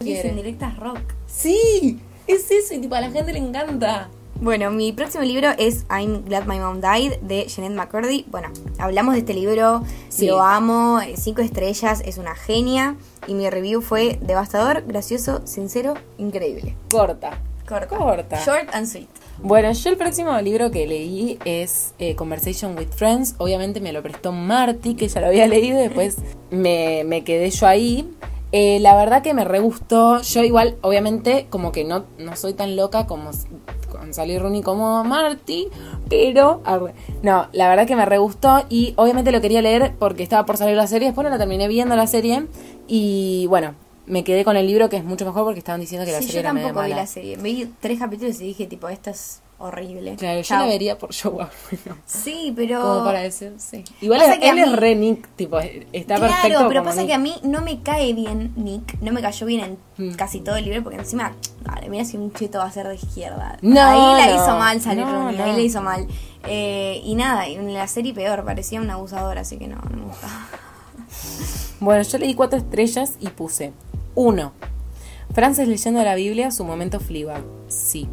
[0.00, 1.00] Es en directas rock.
[1.26, 4.08] Sí, es eso, y tipo a la gente le encanta.
[4.40, 8.24] Bueno, mi próximo libro es I'm Glad My Mom Died de Jeanette McCurdy.
[8.31, 8.48] Bueno,
[8.79, 10.26] hablamos de este libro, Sí.
[10.26, 12.96] lo amo, eh, cinco estrellas, es una genia.
[13.26, 16.74] Y mi review fue devastador, gracioso, sincero, increíble.
[16.90, 17.38] Corta.
[17.68, 17.96] Corta.
[17.96, 18.42] Corta.
[18.44, 19.09] Short and sweet.
[19.42, 23.35] Bueno, yo el próximo libro que leí es eh, Conversation with Friends.
[23.38, 26.16] Obviamente me lo prestó Marty, que ya lo había leído, y después
[26.50, 28.11] me, me quedé yo ahí.
[28.52, 30.20] Eh, la verdad que me re gustó.
[30.22, 33.30] Yo igual, obviamente, como que no, no soy tan loca como
[33.90, 35.68] con Sally Rooney como Marty,
[36.08, 36.62] pero
[37.22, 40.56] no, la verdad que me re gustó y obviamente lo quería leer porque estaba por
[40.56, 42.46] salir la serie, después no la terminé viendo la serie
[42.86, 43.74] y bueno,
[44.06, 46.24] me quedé con el libro que es mucho mejor porque estaban diciendo que la Sí,
[46.26, 47.36] serie yo era medio vi la serie.
[47.36, 50.16] Vi tres capítulos y dije, tipo, esto es horrible.
[50.16, 50.60] Claro, yo Chao.
[50.60, 51.32] la vería por Joe
[51.70, 52.80] bueno, Sí, pero...
[52.82, 53.84] Como para decir, sí.
[54.00, 56.68] Igual Pasa él, que es re Nick, tipo, está claro, perfecto.
[56.68, 57.08] pero como pasa Nick.
[57.08, 60.14] que a mí no me cae bien Nick, no me cayó bien en Mm.
[60.14, 62.94] casi todo el libro, porque encima, dale, mira si un cheto va a ser de
[62.94, 63.58] izquierda.
[63.60, 66.06] No, ahí la no, hizo mal Sally no, Rooney, ahí la hizo mal.
[66.46, 70.04] Eh, y nada, en la serie peor, parecía un abusador, así que no, no me
[70.04, 70.32] gustaba.
[71.80, 73.72] Bueno, yo le di cuatro estrellas y puse
[74.14, 74.52] uno.
[75.34, 77.42] Frances leyendo la Biblia, su momento Fleabag.
[77.68, 78.08] Sí.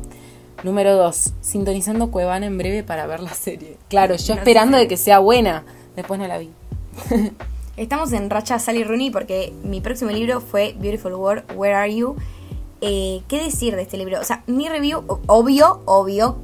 [0.63, 1.33] Número dos.
[1.41, 3.77] Sintonizando Cuevana en breve para ver la serie.
[3.89, 5.63] Claro, yo No esperando de que sea buena.
[5.95, 6.49] Después no la vi.
[7.77, 12.15] Estamos en racha Sally Rooney porque mi próximo libro fue Beautiful World, Where Are You?
[12.81, 14.19] Eh, ¿Qué decir de este libro?
[14.19, 16.37] O sea, mi review, obvio, obvio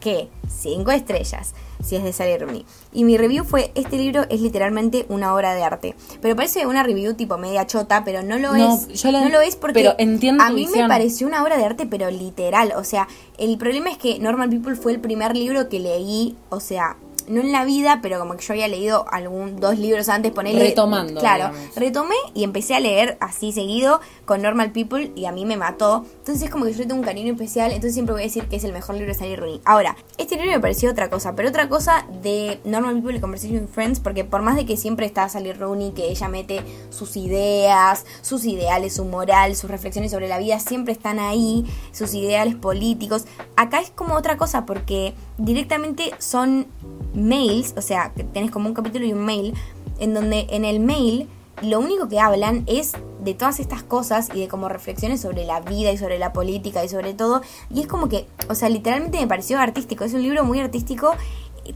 [0.00, 2.64] que cinco estrellas, si es de Sally Rooney.
[2.92, 5.94] Y mi review fue, este libro es literalmente una obra de arte.
[6.20, 8.88] Pero parece una review tipo media chota, pero no lo No, es.
[9.00, 11.64] yo la- no lo es porque pero entiendo a mí me pareció una obra de
[11.64, 12.72] arte, pero literal.
[12.76, 16.60] O sea, el problema es que Normal People fue el primer libro que leí, o
[16.60, 16.96] sea...
[17.28, 20.62] No en la vida, pero como que yo había leído algún dos libros antes, ponerle.
[20.64, 21.74] Retomando, Claro, digamos.
[21.76, 26.04] retomé y empecé a leer así seguido con Normal People y a mí me mató.
[26.18, 28.56] Entonces es como que yo tengo un cariño especial, entonces siempre voy a decir que
[28.56, 29.60] es el mejor libro de Sally Rooney.
[29.64, 33.60] Ahora, este libro me pareció otra cosa, pero otra cosa de Normal People y Conversation
[33.60, 37.16] with Friends, porque por más de que siempre está Sally Rooney, que ella mete sus
[37.16, 42.54] ideas, sus ideales, su moral, sus reflexiones sobre la vida, siempre están ahí, sus ideales
[42.56, 43.24] políticos.
[43.56, 46.66] Acá es como otra cosa, porque directamente son
[47.14, 49.54] mails, o sea, que tenés como un capítulo y un mail,
[49.98, 51.28] en donde en el mail
[51.62, 55.60] lo único que hablan es de todas estas cosas y de como reflexiones sobre la
[55.60, 57.42] vida y sobre la política y sobre todo.
[57.70, 60.04] Y es como que, o sea, literalmente me pareció artístico.
[60.04, 61.14] Es un libro muy artístico.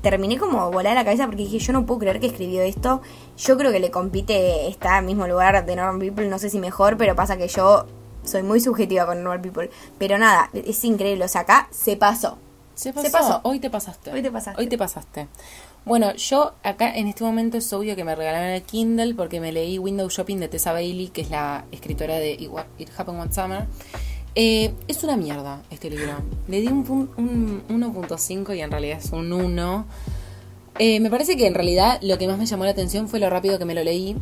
[0.00, 3.02] Terminé como volar la cabeza porque dije, yo no puedo creer que escribió esto.
[3.36, 6.58] Yo creo que le compite, está al mismo lugar de Normal People, no sé si
[6.58, 7.86] mejor, pero pasa que yo
[8.24, 9.70] soy muy subjetiva con Normal People.
[9.98, 11.24] Pero nada, es increíble.
[11.24, 12.38] O sea, acá se pasó.
[12.74, 13.40] Se Se pasó.
[13.44, 14.12] Hoy te pasaste.
[14.12, 14.60] Hoy te pasaste.
[14.60, 15.28] Hoy te pasaste.
[15.84, 19.52] Bueno, yo acá en este momento es obvio que me regalaron el Kindle porque me
[19.52, 22.32] leí Window Shopping de Tessa Bailey, que es la escritora de
[22.78, 23.66] It Happened One Summer.
[24.34, 26.14] Eh, es una mierda este libro.
[26.48, 29.86] Le di un, un 1.5 y en realidad es un 1.
[30.78, 33.28] Eh, me parece que en realidad lo que más me llamó la atención fue lo
[33.28, 34.16] rápido que me lo leí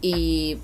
[0.00, 0.58] y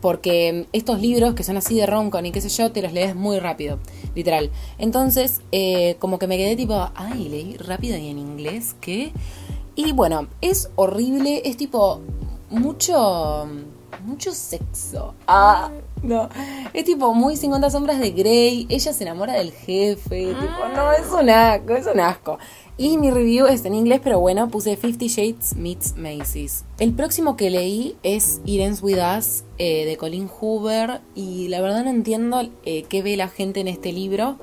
[0.00, 3.14] porque estos libros que son así de roncon y qué sé yo, te los lees
[3.14, 3.78] muy rápido,
[4.14, 4.50] literal.
[4.78, 9.12] Entonces, eh, como que me quedé tipo, ay, leí rápido y en inglés, ¿qué?
[9.74, 12.00] Y bueno, es horrible, es tipo
[12.50, 13.46] mucho,
[14.04, 15.14] mucho sexo.
[15.26, 15.70] Ah,
[16.02, 16.28] no.
[16.72, 21.10] Es tipo muy 50 sombras de Grey, ella se enamora del jefe, tipo, no, es
[21.10, 22.38] un asco, es un asco.
[22.80, 26.64] Y mi review es en inglés, pero bueno, puse Fifty Shades Meets Macy's.
[26.78, 31.60] El próximo que leí es It Ends With Us eh, de Colin Hoover y la
[31.60, 34.38] verdad no entiendo eh, qué ve la gente en este libro.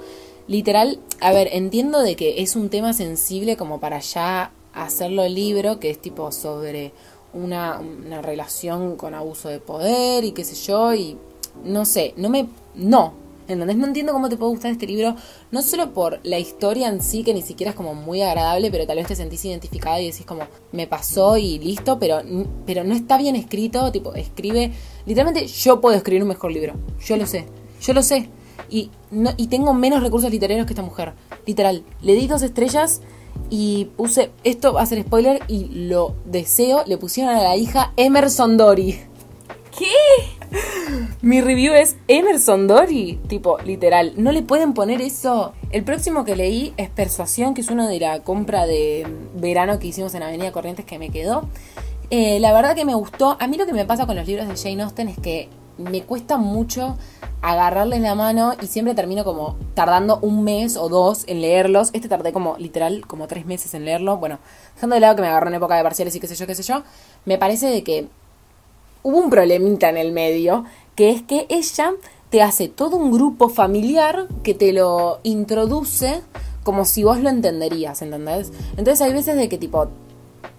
[0.48, 5.34] Literal, a ver, entiendo de que es un tema sensible como para ya hacerlo el
[5.34, 6.94] libro, que es tipo sobre
[7.34, 7.82] una
[8.22, 11.18] relación con abuso de poder y qué sé yo, y
[11.66, 12.48] no sé, no me...
[12.76, 13.14] No,
[13.48, 13.78] ¿entendés?
[13.78, 15.16] No entiendo cómo te puede gustar este libro,
[15.52, 18.86] no solo por la historia en sí, que ni siquiera es como muy agradable, pero
[18.86, 22.22] tal vez te sentís identificada y decís como, me pasó y listo, pero,
[22.66, 24.72] pero no está bien escrito, tipo, escribe...
[25.06, 27.46] Literalmente yo puedo escribir un mejor libro, yo lo sé,
[27.82, 28.30] yo lo sé.
[28.70, 31.14] Y, no, y tengo menos recursos literarios que esta mujer.
[31.46, 31.84] Literal.
[32.02, 33.02] Le di dos estrellas
[33.50, 34.32] y puse.
[34.44, 36.84] Esto va a ser spoiler y lo deseo.
[36.86, 39.00] Le pusieron a la hija Emerson Dory.
[39.78, 40.37] ¿Qué?
[41.22, 43.20] Mi review es Emerson Dory.
[43.28, 44.14] Tipo, literal.
[44.18, 45.54] No le pueden poner eso.
[45.72, 49.88] El próximo que leí es Persuasión, que es uno de la compra de verano que
[49.88, 51.48] hicimos en Avenida Corrientes que me quedó.
[52.10, 53.38] Eh, la verdad que me gustó.
[53.40, 56.04] A mí lo que me pasa con los libros de Jane Austen es que me
[56.04, 56.98] cuesta mucho
[57.42, 61.90] agarrarles la mano y siempre termino como tardando un mes o dos en leerlos.
[61.94, 64.18] Este tardé como literal como tres meses en leerlo.
[64.18, 64.40] Bueno,
[64.76, 66.56] dejando de lado que me agarró en época de parciales y qué sé yo, qué
[66.56, 66.84] sé yo.
[67.26, 68.08] Me parece de que
[69.08, 70.66] hubo un problemita en el medio,
[70.96, 71.94] que es que ella
[72.30, 76.20] te hace todo un grupo familiar que te lo introduce
[76.66, 78.52] como si vos lo entenderías, ¿entendés?
[78.72, 79.88] Entonces hay veces de que tipo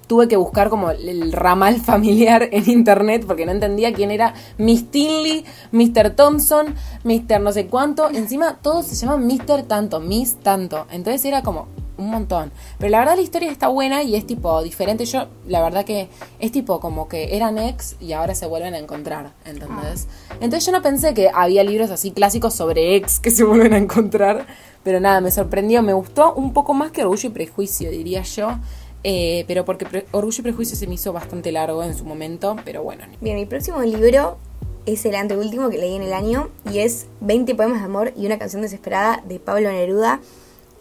[0.08, 4.90] tuve que buscar como el ramal familiar en internet porque no entendía quién era Miss
[4.90, 6.10] Tinley, Mr.
[6.10, 7.40] Thompson, Mr.
[7.40, 8.10] no sé cuánto.
[8.10, 9.62] Encima todos se llaman Mr.
[9.68, 10.86] tanto, Miss tanto.
[10.90, 12.50] Entonces era como, un montón.
[12.78, 15.04] Pero la verdad la historia está buena y es tipo diferente.
[15.04, 18.78] Yo, la verdad que es tipo como que eran ex y ahora se vuelven a
[18.78, 20.06] encontrar, ¿entendés?
[20.40, 23.78] Entonces yo no pensé que había libros así clásicos sobre ex que se vuelven a
[23.78, 24.46] encontrar.
[24.84, 28.58] Pero nada, me sorprendió, me gustó un poco más que Orgullo y Prejuicio, diría yo.
[29.04, 32.82] Eh, pero porque Orgullo y Prejuicio se me hizo bastante largo en su momento, pero
[32.82, 33.04] bueno.
[33.20, 34.38] Bien, mi próximo libro
[34.86, 38.26] es el anteúltimo que leí en el año y es 20 poemas de amor y
[38.26, 40.20] una canción desesperada de Pablo Neruda.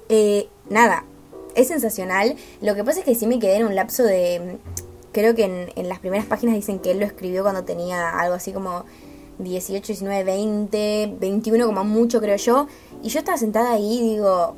[0.09, 1.03] Eh, nada,
[1.55, 2.35] es sensacional.
[2.61, 4.57] Lo que pasa es que sí me quedé en un lapso de...
[5.11, 8.35] Creo que en, en las primeras páginas dicen que él lo escribió cuando tenía algo
[8.35, 8.85] así como
[9.39, 12.67] 18, 19, 20, 21 como mucho creo yo.
[13.03, 14.55] Y yo estaba sentada ahí y digo,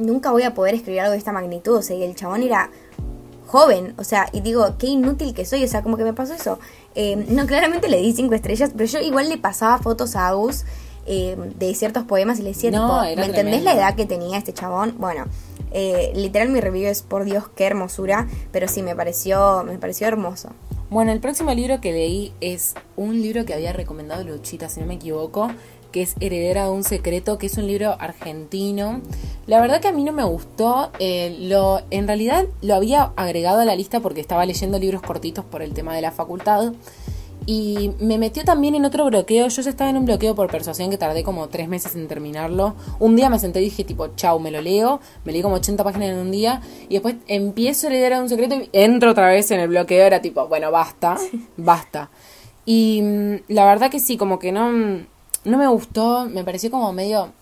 [0.00, 1.76] nunca voy a poder escribir algo de esta magnitud.
[1.76, 2.70] O sea, y el chabón era
[3.46, 6.34] joven, o sea, y digo, qué inútil que soy, o sea, como que me pasó
[6.34, 6.60] eso.
[6.94, 10.64] Eh, no, claramente le di cinco estrellas, pero yo igual le pasaba fotos a Agus
[11.06, 14.38] eh, de ciertos poemas y le decía, No, tipo, ¿me entendés la edad que tenía
[14.38, 14.94] este chabón?
[14.98, 15.24] Bueno,
[15.72, 20.06] eh, literal mi review es, por Dios, qué hermosura, pero sí, me pareció, me pareció
[20.06, 20.50] hermoso.
[20.88, 24.86] Bueno, el próximo libro que leí es un libro que había recomendado Luchita, si no
[24.86, 25.50] me equivoco,
[25.90, 29.00] que es Heredera de un secreto, que es un libro argentino.
[29.46, 30.90] La verdad que a mí no me gustó.
[30.98, 35.44] eh, lo, en realidad lo había agregado a la lista porque estaba leyendo libros cortitos
[35.44, 36.72] por el tema de la facultad.
[37.46, 39.48] Y me metió también en otro bloqueo.
[39.48, 42.74] Yo ya estaba en un bloqueo por persuasión que tardé como tres meses en terminarlo.
[43.00, 45.00] Un día me senté y dije tipo, chau, me lo leo.
[45.24, 46.60] Me leí como 80 páginas en un día.
[46.88, 50.04] Y después empiezo a leer a un secreto y entro otra vez en el bloqueo.
[50.06, 51.16] Era tipo, bueno, basta,
[51.56, 52.10] basta.
[52.66, 55.06] Y mm, la verdad que sí, como que no, mm,
[55.44, 56.26] no me gustó.
[56.28, 57.32] Me pareció como medio,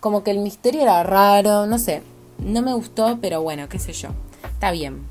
[0.00, 1.66] como que el misterio era raro.
[1.66, 2.02] No sé,
[2.38, 4.08] no me gustó, pero bueno, qué sé yo.
[4.52, 5.06] Está bien.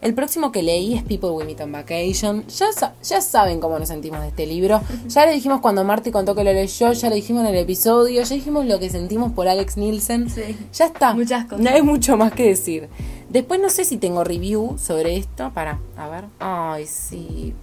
[0.00, 2.46] El próximo que leí es People We Meet on Vacation.
[2.48, 4.82] Ya, sa- ya saben cómo nos sentimos de este libro.
[5.08, 8.22] Ya lo dijimos cuando Marty contó que lo leyó, ya lo dijimos en el episodio,
[8.22, 10.28] ya dijimos lo que sentimos por Alex Nielsen.
[10.28, 10.56] Sí.
[10.74, 11.14] Ya está.
[11.14, 11.60] Muchas cosas.
[11.60, 12.90] No hay mucho más que decir.
[13.30, 15.50] Después no sé si tengo review sobre esto.
[15.54, 16.24] Para, a ver.
[16.38, 17.54] Ay, sí.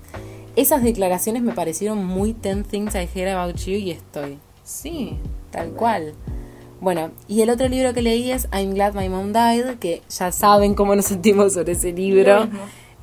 [0.55, 4.37] Esas declaraciones me parecieron muy 10 Things I Heard About You y estoy.
[4.63, 5.17] Sí,
[5.49, 6.13] tal cual.
[6.81, 10.31] Bueno, y el otro libro que leí es I'm Glad My Mom Died, que ya
[10.31, 12.49] saben cómo nos sentimos sobre ese libro.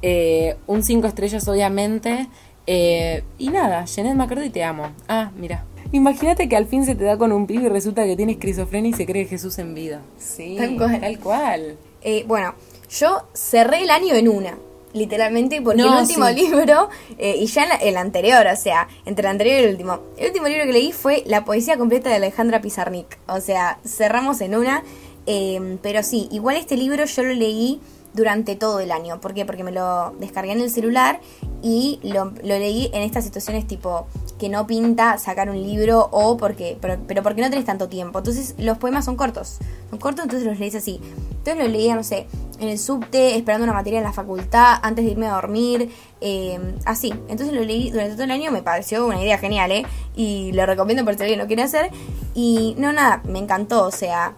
[0.03, 2.29] Eh, un cinco estrellas, obviamente.
[2.67, 4.93] Eh, y nada, Jeanette McCurdy te amo.
[5.09, 5.65] Ah, mira.
[5.91, 8.91] Imagínate que al fin se te da con un pibe y resulta que tiene esquizofrenia
[8.91, 10.03] y se cree Jesús en vida.
[10.19, 11.01] Sí, Tal cual.
[11.01, 11.79] Tal cual.
[12.03, 12.55] Eh, bueno,
[12.91, 14.59] yo cerré el año en una,
[14.99, 16.35] literalmente, porque No, el último sí.
[16.35, 16.89] libro,
[17.19, 20.01] eh, y ya en la- el anterior, o sea, entre el anterior y el último,
[20.19, 23.19] el último libro que leí fue La poesía completa de Alejandra Pizarnik.
[23.27, 24.83] O sea, cerramos en una,
[25.27, 27.81] eh, pero sí, igual este libro yo lo leí
[28.15, 29.21] durante todo el año.
[29.21, 29.45] ¿Por qué?
[29.45, 31.21] Porque me lo descargué en el celular
[31.63, 34.07] y lo, leí en estas situaciones tipo
[34.39, 38.19] que no pinta sacar un libro o porque pero, porque no tenés tanto tiempo.
[38.19, 39.59] Entonces los poemas son cortos.
[39.91, 41.01] Son cortos, entonces los leís así.
[41.31, 42.27] Entonces los leía, no sé,
[42.61, 45.91] en el subte, esperando una materia en la facultad, antes de irme a dormir,
[46.21, 47.11] eh, así.
[47.29, 49.87] Entonces lo leí durante todo el año, me pareció una idea genial, ¿eh?
[50.15, 51.91] Y lo recomiendo por si alguien lo quiere hacer.
[52.35, 54.35] Y no, nada, me encantó, o sea,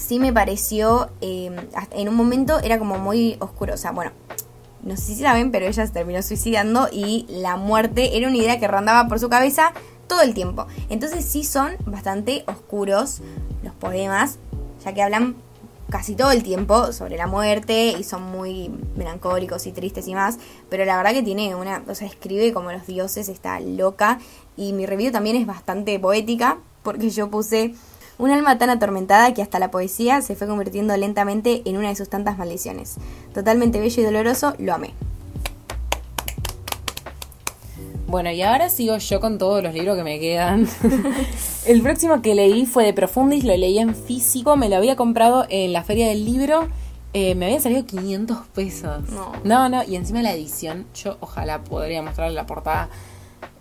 [0.00, 1.10] sí me pareció,
[1.74, 4.12] hasta- en un momento era como muy oscuro, o sea, bueno,
[4.82, 8.58] no sé si saben, pero ella se terminó suicidando y la muerte era una idea
[8.58, 9.72] que rondaba por su cabeza
[10.06, 10.66] todo el tiempo.
[10.88, 13.20] Entonces sí son bastante oscuros
[13.62, 14.38] los poemas,
[14.84, 15.36] ya que hablan
[15.90, 20.38] casi todo el tiempo sobre la muerte y son muy melancólicos y tristes y más,
[20.70, 24.18] pero la verdad que tiene una, o sea, escribe como los dioses, está loca
[24.56, 27.74] y mi review también es bastante poética porque yo puse
[28.20, 31.96] un alma tan atormentada que hasta la poesía se fue convirtiendo lentamente en una de
[31.96, 32.96] sus tantas maldiciones.
[33.32, 34.92] Totalmente bello y doloroso, lo amé.
[38.06, 40.68] Bueno, y ahora sigo yo con todos los libros que me quedan.
[41.66, 45.46] el próximo que leí fue de Profundis, lo leí en físico, me lo había comprado
[45.48, 46.68] en la feria del libro.
[47.12, 49.08] eh, me había salido 500 pesos.
[49.10, 49.32] No.
[49.44, 52.88] no, no, y encima la edición, yo ojalá podría mostrarle la portada,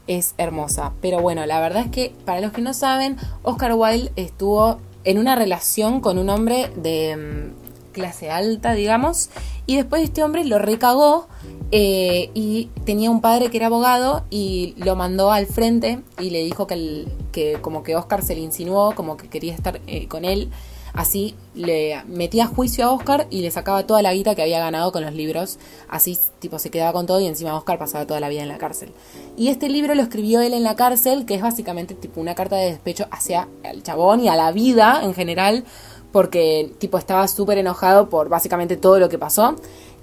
[0.10, 0.92] es hermosa.
[1.02, 5.18] Pero bueno, la verdad es que, para los que no saben, Oscar Wilde estuvo en
[5.18, 9.30] una relación con un hombre de mm, clase alta, digamos,
[9.66, 11.28] y después este hombre lo recagó
[11.72, 16.44] eh, y tenía un padre que era abogado y lo mandó al frente y le
[16.44, 20.08] dijo que, el- que como que Oscar se le insinuó, como que quería estar eh,
[20.08, 20.50] con él.
[20.94, 24.92] Así le metía juicio a Oscar y le sacaba toda la guita que había ganado
[24.92, 25.60] con los libros.
[25.88, 28.58] Así, tipo, se quedaba con todo y encima Oscar pasaba toda la vida en la
[28.58, 28.92] cárcel.
[29.38, 32.56] Y este libro lo escribió él en la cárcel, que es básicamente tipo una carta
[32.56, 35.64] de despecho hacia el chabón y a la vida en general,
[36.12, 39.56] porque tipo estaba súper enojado por básicamente todo lo que pasó.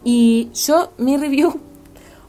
[0.05, 1.61] Y yo, mi review,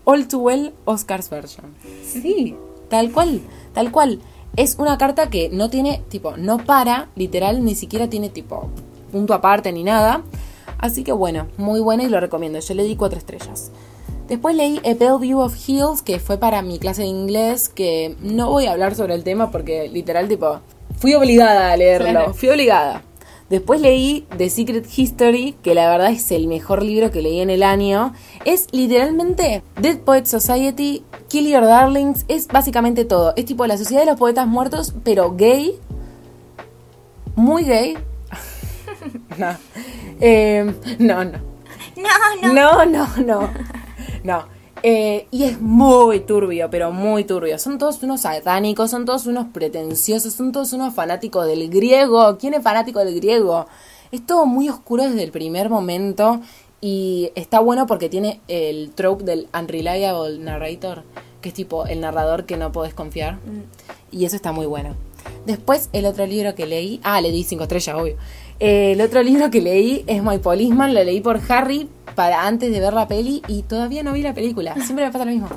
[0.04, 1.76] All Too Well Oscar's Version.
[2.04, 2.56] Sí,
[2.90, 3.42] tal cual,
[3.74, 4.20] tal cual.
[4.58, 8.70] Es una carta que no tiene, tipo, no para, literal, ni siquiera tiene, tipo,
[9.12, 10.24] punto aparte ni nada.
[10.80, 12.60] Así que bueno, muy bueno y lo recomiendo.
[12.60, 13.72] Yo le di cuatro estrellas.
[14.28, 18.50] Después leí A Bellevue of Hills, que fue para mi clase de inglés, que no
[18.50, 20.60] voy a hablar sobre el tema porque literal tipo,
[20.98, 23.04] fui obligada a leerlo, fui obligada.
[23.50, 27.50] Después leí The Secret History, que la verdad es el mejor libro que leí en
[27.50, 28.14] el año.
[28.44, 33.34] Es literalmente Dead Poets Society, Kill Your Darlings, es básicamente todo.
[33.38, 35.80] Es tipo la sociedad de los poetas muertos, pero gay.
[37.36, 37.98] Muy gay.
[39.38, 39.56] no.
[40.20, 41.40] Eh, no, no.
[41.96, 42.54] No, no.
[42.54, 43.50] No, no, no.
[44.24, 44.57] No.
[44.84, 47.58] Eh, y es muy turbio, pero muy turbio.
[47.58, 52.38] Son todos unos satánicos, son todos unos pretenciosos, son todos unos fanáticos del griego.
[52.38, 53.68] ¿Quién es fanático del griego?
[54.12, 56.42] Es todo muy oscuro desde el primer momento
[56.80, 61.04] y está bueno porque tiene el trope del unreliable narrator,
[61.42, 63.40] que es tipo el narrador que no podés confiar.
[64.12, 64.96] Y eso está muy bueno.
[65.46, 67.00] Después, el otro libro que leí.
[67.04, 68.16] Ah, le di cinco estrellas, obvio.
[68.60, 70.94] Eh, el otro libro que leí es My Policeman.
[70.94, 74.34] Lo leí por Harry para antes de ver la peli y todavía no vi la
[74.34, 74.74] película.
[74.76, 75.48] Siempre me pasa lo mismo.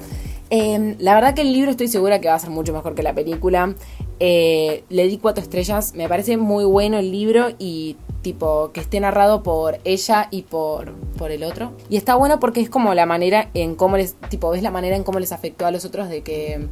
[0.50, 3.02] Eh, la verdad que el libro estoy segura que va a ser mucho mejor que
[3.02, 3.74] la película.
[4.18, 5.94] Eh, le di cuatro estrellas.
[5.94, 10.92] Me parece muy bueno el libro y tipo que esté narrado por ella y por,
[11.16, 11.72] por el otro.
[11.88, 14.96] Y está bueno porque es como la manera en cómo les, tipo, ves la manera
[14.96, 16.68] en cómo les afectó a los otros de que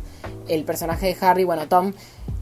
[0.48, 1.92] el personaje de Harry, bueno, Tom,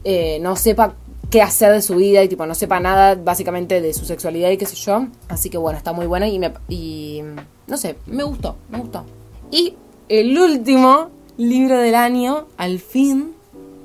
[0.03, 0.95] eh, no sepa
[1.29, 4.57] qué hacer de su vida y tipo no sepa nada básicamente de su sexualidad y
[4.57, 5.07] qué sé yo.
[5.27, 7.21] Así que bueno, está muy bueno y me y
[7.67, 9.05] no sé, me gustó, me gustó.
[9.51, 9.75] Y
[10.09, 13.33] el último libro del año, al fin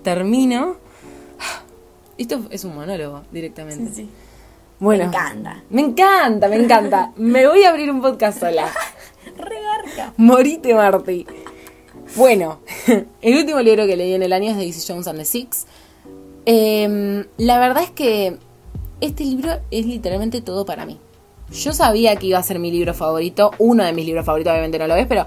[0.03, 0.76] termino.
[2.18, 3.88] Esto es un monólogo directamente.
[3.88, 4.11] Sí, sí.
[4.78, 5.62] Bueno, Me encanta.
[5.70, 7.12] Me encanta, me encanta.
[7.16, 8.68] me voy a abrir un podcast sola.
[9.36, 10.12] Regarca.
[10.16, 11.24] Morite Marty.
[12.16, 12.61] Bueno,
[13.22, 15.66] el último libro que leí en el año es Daisy Jones and the Six.
[16.45, 18.36] Em, la verdad es que
[19.01, 20.99] este libro es literalmente todo para mí.
[21.53, 24.78] Yo sabía que iba a ser mi libro favorito, uno de mis libros favoritos, obviamente
[24.78, 25.26] no lo es, pero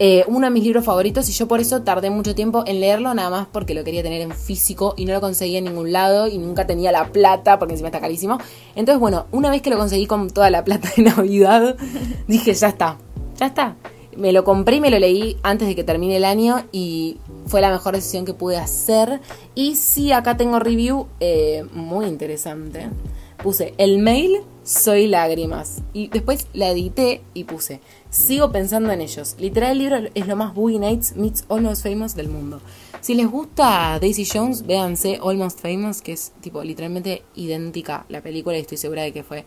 [0.00, 3.14] eh, uno de mis libros favoritos y yo por eso tardé mucho tiempo en leerlo,
[3.14, 6.28] nada más porque lo quería tener en físico y no lo conseguía en ningún lado
[6.28, 8.38] y nunca tenía la plata porque encima está carísimo.
[8.76, 11.76] Entonces, bueno, una vez que lo conseguí con toda la plata de Navidad,
[12.28, 12.96] dije, ya está,
[13.38, 13.76] ya está.
[14.18, 17.60] Me lo compré y me lo leí antes de que termine el año y fue
[17.60, 19.20] la mejor decisión que pude hacer.
[19.54, 22.88] Y sí, acá tengo review eh, muy interesante.
[23.40, 25.82] Puse el mail, soy lágrimas.
[25.92, 29.36] Y después la edité y puse, sigo pensando en ellos.
[29.38, 32.60] Literal, el libro es lo más Boogie Nights meets Almost Famous del mundo.
[33.00, 38.56] Si les gusta Daisy Jones, véanse Almost Famous, que es tipo literalmente idéntica la película
[38.56, 39.44] y estoy segura de que fue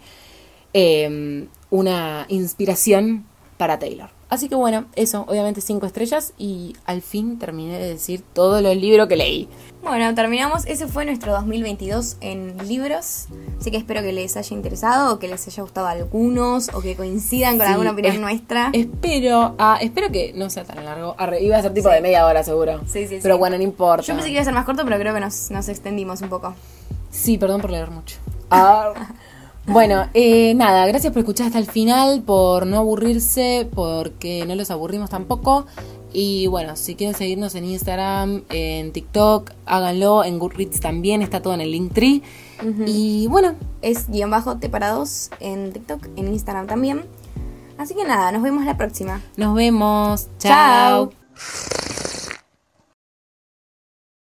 [0.73, 3.25] eh, una inspiración
[3.57, 4.20] para Taylor.
[4.31, 8.75] Así que bueno, eso, obviamente cinco estrellas y al fin terminé de decir todos los
[8.77, 9.49] libros que leí.
[9.83, 10.65] Bueno, terminamos.
[10.67, 13.25] Ese fue nuestro 2022 en libros.
[13.59, 16.95] Así que espero que les haya interesado o que les haya gustado algunos o que
[16.95, 18.69] coincidan con Sí, alguna opinión es- nuestra.
[18.71, 21.13] Espero, ah, espero que no sea tan largo.
[21.17, 22.79] Arre, iba a ser tipo de media hora seguro.
[22.87, 23.39] Sí, sí, Pero sí.
[23.39, 24.03] bueno, no importa.
[24.03, 26.29] Yo pensé que iba a ser más corto, pero creo que nos, nos extendimos un
[26.29, 26.53] poco.
[27.09, 28.15] Sí, perdón por leer mucho.
[28.49, 28.93] Ah,
[29.67, 34.71] bueno, eh, nada, gracias por escuchar hasta el final, por no aburrirse, porque no los
[34.71, 35.65] aburrimos tampoco.
[36.13, 41.53] Y bueno, si quieren seguirnos en Instagram, en TikTok, háganlo, en Goodreads también, está todo
[41.53, 42.21] en el link tree.
[42.85, 47.05] Y bueno, Es guion bajo T para dos en TikTok, en Instagram también.
[47.77, 49.21] Así que nada, nos vemos la próxima.
[49.37, 50.27] nos vemos.
[50.37, 51.11] Chao.
[51.35, 51.90] Chao.